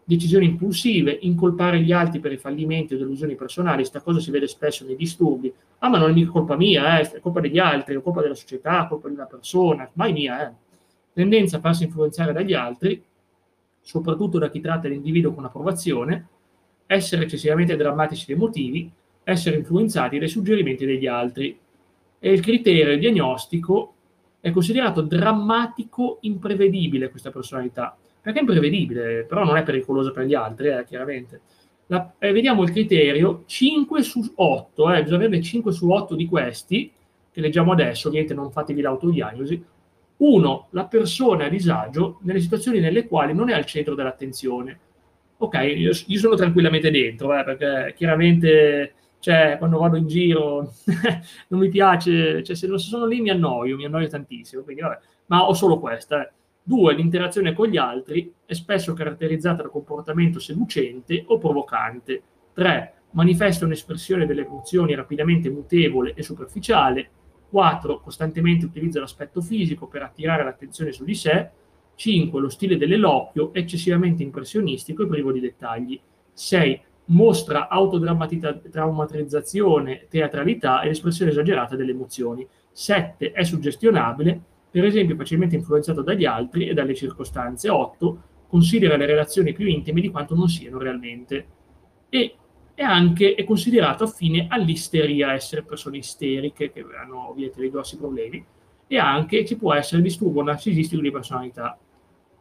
decisioni 0.03 0.45
impulsive, 0.45 1.17
incolpare 1.21 1.81
gli 1.81 1.91
altri 1.91 2.19
per 2.19 2.31
i 2.31 2.37
fallimenti 2.37 2.93
o 2.93 2.97
delusioni 2.97 3.35
personali, 3.35 3.77
questa 3.77 4.01
cosa 4.01 4.19
si 4.19 4.31
vede 4.31 4.47
spesso 4.47 4.85
nei 4.85 4.95
disturbi. 4.95 5.53
Ah, 5.79 5.89
ma 5.89 5.97
non 5.97 6.09
è 6.09 6.13
mica 6.13 6.31
colpa 6.31 6.55
mia, 6.55 6.99
eh, 6.99 7.09
è 7.09 7.19
colpa 7.19 7.39
degli 7.39 7.59
altri, 7.59 7.95
è 7.95 8.01
colpa 8.01 8.21
della 8.21 8.35
società, 8.35 8.85
è 8.85 8.87
colpa 8.87 9.07
di 9.07 9.15
una 9.15 9.25
persona, 9.25 9.89
mai 9.93 10.13
mia, 10.13 10.47
eh 10.49 10.69
tendenza 11.13 11.57
a 11.57 11.59
farsi 11.59 11.83
influenzare 11.83 12.33
dagli 12.33 12.53
altri, 12.53 13.03
soprattutto 13.81 14.37
da 14.37 14.49
chi 14.49 14.61
tratta 14.61 14.87
l'individuo 14.87 15.33
con 15.33 15.45
approvazione, 15.45 16.27
essere 16.85 17.23
eccessivamente 17.23 17.75
drammatici 17.75 18.31
ed 18.31 18.37
emotivi, 18.37 18.91
essere 19.23 19.57
influenzati 19.57 20.19
dai 20.19 20.27
suggerimenti 20.27 20.85
degli 20.85 21.07
altri. 21.07 21.57
E 22.19 22.31
il 22.31 22.41
criterio 22.41 22.97
diagnostico 22.97 23.95
è 24.39 24.51
considerato 24.51 25.01
drammatico 25.01 26.17
imprevedibile 26.21 27.09
questa 27.09 27.31
personalità. 27.31 27.97
Perché 28.21 28.39
è 28.39 28.41
imprevedibile, 28.41 29.25
però 29.25 29.43
non 29.43 29.57
è 29.57 29.63
pericolosa 29.63 30.11
per 30.11 30.25
gli 30.25 30.33
altri, 30.33 30.67
eh, 30.69 30.83
chiaramente. 30.85 31.41
La, 31.87 32.13
eh, 32.19 32.31
vediamo 32.31 32.63
il 32.63 32.71
criterio 32.71 33.43
5 33.45 34.03
su 34.03 34.31
8, 34.35 34.93
eh, 34.93 35.03
bisogna 35.03 35.25
avere 35.25 35.41
5 35.41 35.71
su 35.71 35.89
8 35.89 36.15
di 36.15 36.27
questi, 36.27 36.91
che 37.31 37.41
leggiamo 37.41 37.71
adesso, 37.71 38.07
ovviamente 38.07 38.33
non 38.33 38.51
fatevi 38.51 38.81
l'autodiagnosi, 38.81 39.63
uno, 40.17 40.67
la 40.71 40.85
persona 40.85 41.45
a 41.45 41.49
disagio 41.49 42.19
nelle 42.21 42.39
situazioni 42.39 42.79
nelle 42.79 43.07
quali 43.07 43.33
non 43.33 43.49
è 43.49 43.53
al 43.53 43.65
centro 43.65 43.95
dell'attenzione. 43.95 44.79
Ok, 45.37 45.55
io, 45.75 45.91
io 46.05 46.19
sono 46.19 46.35
tranquillamente 46.35 46.91
dentro, 46.91 47.37
eh, 47.37 47.43
perché 47.43 47.93
chiaramente 47.95 48.93
cioè, 49.21 49.55
quando 49.57 49.77
vado 49.77 49.97
in 49.97 50.07
giro 50.07 50.73
non 51.49 51.59
mi 51.59 51.69
piace, 51.69 52.43
cioè, 52.43 52.55
se 52.55 52.67
non 52.67 52.79
sono 52.79 53.05
lì 53.05 53.21
mi 53.21 53.29
annoio, 53.29 53.75
mi 53.75 53.85
annoio 53.85 54.07
tantissimo, 54.07 54.63
quindi 54.63 54.81
vabbè, 54.81 54.99
ma 55.27 55.47
ho 55.47 55.53
solo 55.53 55.79
questa. 55.79 56.23
Eh. 56.23 56.31
Due, 56.71 56.93
l'interazione 56.93 57.51
con 57.51 57.67
gli 57.67 57.75
altri 57.75 58.33
è 58.45 58.53
spesso 58.53 58.93
caratterizzata 58.93 59.63
da 59.63 59.67
comportamento 59.67 60.39
seducente 60.39 61.21
o 61.27 61.37
provocante. 61.37 62.23
Tre, 62.53 62.93
manifesta 63.11 63.65
un'espressione 63.65 64.25
delle 64.25 64.45
emozioni 64.45 64.95
rapidamente 64.95 65.49
mutevole 65.49 66.13
e 66.13 66.23
superficiale. 66.23 67.09
4. 67.49 67.99
Costantemente 67.99 68.63
utilizza 68.63 69.01
l'aspetto 69.01 69.41
fisico 69.41 69.87
per 69.87 70.03
attirare 70.03 70.45
l'attenzione 70.45 70.93
su 70.93 71.03
di 71.03 71.13
sé. 71.13 71.49
5. 71.95 72.39
Lo 72.39 72.47
stile 72.47 72.77
dell'eloquio 72.77 73.53
eccessivamente 73.53 74.23
impressionistico 74.23 75.03
e 75.03 75.07
privo 75.07 75.33
di 75.33 75.41
dettagli. 75.41 75.99
6. 76.31 76.81
Mostra 77.07 77.67
autodrammatizzazione, 77.67 80.05
teatralità 80.09 80.83
e 80.83 80.87
l'espressione 80.87 81.31
esagerata 81.31 81.75
delle 81.75 81.91
emozioni. 81.91 82.47
7. 82.71 83.33
È 83.33 83.43
suggestionabile, 83.43 84.50
per 84.71 84.85
esempio 84.85 85.15
facilmente 85.15 85.55
influenzato 85.55 86.01
dagli 86.01 86.25
altri 86.25 86.67
e 86.67 86.73
dalle 86.73 86.95
circostanze. 86.95 87.69
8. 87.69 88.21
Considera 88.47 88.95
le 88.97 89.05
relazioni 89.05 89.53
più 89.53 89.67
intime 89.67 90.01
di 90.01 90.09
quanto 90.09 90.33
non 90.33 90.47
siano 90.47 90.77
realmente. 90.77 91.45
E 92.09 92.35
e 92.81 92.83
anche 92.83 93.35
è 93.35 93.43
considerato 93.43 94.05
affine 94.05 94.47
all'isteria, 94.49 95.33
essere 95.33 95.61
persone 95.61 95.97
isteriche 95.97 96.71
che 96.71 96.83
hanno 96.99 97.29
ovviamente 97.29 97.59
dei 97.59 97.69
grossi 97.69 97.95
problemi, 97.95 98.43
e 98.87 98.97
anche 98.97 99.45
ci 99.45 99.55
può 99.55 99.73
essere 99.73 100.01
disturbo 100.01 100.41
narcisistico 100.41 100.99
di 100.99 101.11
personalità. 101.11 101.77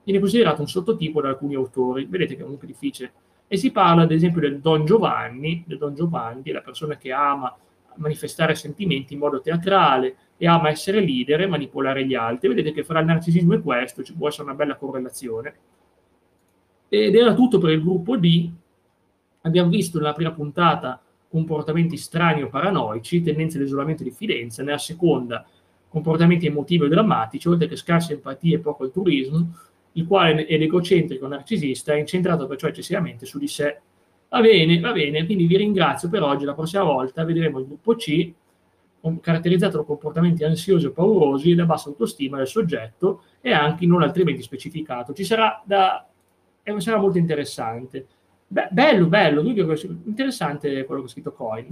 Viene 0.02 0.18
considerato 0.18 0.62
un 0.62 0.66
sottotipo 0.66 1.20
da 1.20 1.28
alcuni 1.28 1.56
autori, 1.56 2.06
vedete 2.06 2.34
che 2.34 2.40
è 2.40 2.44
comunque 2.44 2.66
difficile. 2.66 3.12
E 3.46 3.58
si 3.58 3.70
parla 3.70 4.04
ad 4.04 4.12
esempio 4.12 4.40
del 4.40 4.60
Don 4.60 4.86
Giovanni, 4.86 5.62
del 5.66 5.76
Don 5.76 5.94
Giovanni, 5.94 6.52
la 6.52 6.62
persona 6.62 6.96
che 6.96 7.12
ama 7.12 7.54
manifestare 7.96 8.54
sentimenti 8.54 9.12
in 9.12 9.18
modo 9.18 9.42
teatrale 9.42 10.16
e 10.40 10.46
ama 10.46 10.70
essere 10.70 11.00
leader 11.00 11.42
e 11.42 11.46
manipolare 11.46 12.06
gli 12.06 12.14
altri. 12.14 12.48
Vedete 12.48 12.72
che 12.72 12.82
fra 12.82 13.00
il 13.00 13.06
narcisismo 13.06 13.52
e 13.52 13.60
questo 13.60 14.02
ci 14.02 14.14
può 14.14 14.28
essere 14.28 14.44
una 14.44 14.54
bella 14.54 14.76
correlazione. 14.76 15.54
Ed 16.88 17.14
era 17.14 17.34
tutto 17.34 17.58
per 17.58 17.72
il 17.72 17.82
gruppo 17.82 18.16
D, 18.16 18.50
Abbiamo 19.42 19.70
visto 19.70 19.98
nella 19.98 20.12
prima 20.12 20.32
puntata 20.32 21.00
comportamenti 21.28 21.96
strani 21.96 22.42
o 22.42 22.48
paranoici, 22.48 23.22
tendenze 23.22 23.56
all'isolamento 23.56 24.02
e 24.02 24.06
diffidenza, 24.06 24.62
nella 24.62 24.78
seconda 24.78 25.46
comportamenti 25.88 26.46
emotivi 26.46 26.84
o 26.84 26.88
drammatici, 26.88 27.48
oltre 27.48 27.66
che 27.66 27.76
scarsa 27.76 28.12
empatia 28.12 28.56
e 28.56 28.60
poco 28.60 28.84
altruismo, 28.84 29.54
il 29.92 30.06
quale 30.06 30.44
è 30.46 30.56
l'egocentrico 30.58 31.26
narcisista, 31.26 31.94
è 31.94 31.98
incentrato 31.98 32.46
perciò 32.46 32.68
eccessivamente 32.68 33.26
su 33.26 33.38
di 33.38 33.48
sé. 33.48 33.80
Va 34.28 34.40
bene, 34.40 34.78
va 34.78 34.92
bene, 34.92 35.24
quindi 35.24 35.46
vi 35.46 35.56
ringrazio 35.56 36.08
per 36.08 36.22
oggi, 36.22 36.44
la 36.44 36.54
prossima 36.54 36.84
volta 36.84 37.24
vedremo 37.24 37.58
il 37.58 37.66
gruppo 37.66 37.96
C, 37.96 38.32
caratterizzato 39.20 39.78
da 39.78 39.84
comportamenti 39.84 40.44
ansiosi 40.44 40.86
o 40.86 40.92
paurosi, 40.92 41.54
da 41.54 41.64
bassa 41.64 41.88
autostima 41.88 42.36
del 42.38 42.46
soggetto 42.46 43.22
e 43.40 43.52
anche 43.52 43.86
non 43.86 44.02
altrimenti 44.02 44.42
specificato. 44.42 45.12
Ci 45.12 45.24
sarà 45.24 45.62
da... 45.64 46.06
Eh, 46.62 46.80
sarà 46.80 46.98
molto 46.98 47.18
interessante. 47.18 48.06
Beh, 48.46 48.68
bello, 48.70 49.06
bello, 49.06 49.42
interessante 49.42 50.84
quello 50.84 51.02
che 51.02 51.06
ha 51.06 51.10
scritto 51.10 51.32
Coin. 51.32 51.66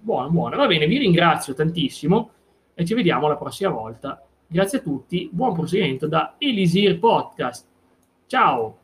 Buono, 0.00 0.30
buono. 0.30 0.56
Va 0.56 0.66
bene, 0.66 0.86
vi 0.86 0.98
ringrazio 0.98 1.54
tantissimo 1.54 2.30
e 2.74 2.84
ci 2.84 2.94
vediamo 2.94 3.28
la 3.28 3.36
prossima 3.36 3.70
volta. 3.70 4.24
Grazie 4.46 4.78
a 4.78 4.82
tutti, 4.82 5.28
buon 5.32 5.54
proseguimento 5.54 6.06
da 6.06 6.36
Elisir 6.38 6.98
Podcast. 6.98 7.66
Ciao! 8.26 8.83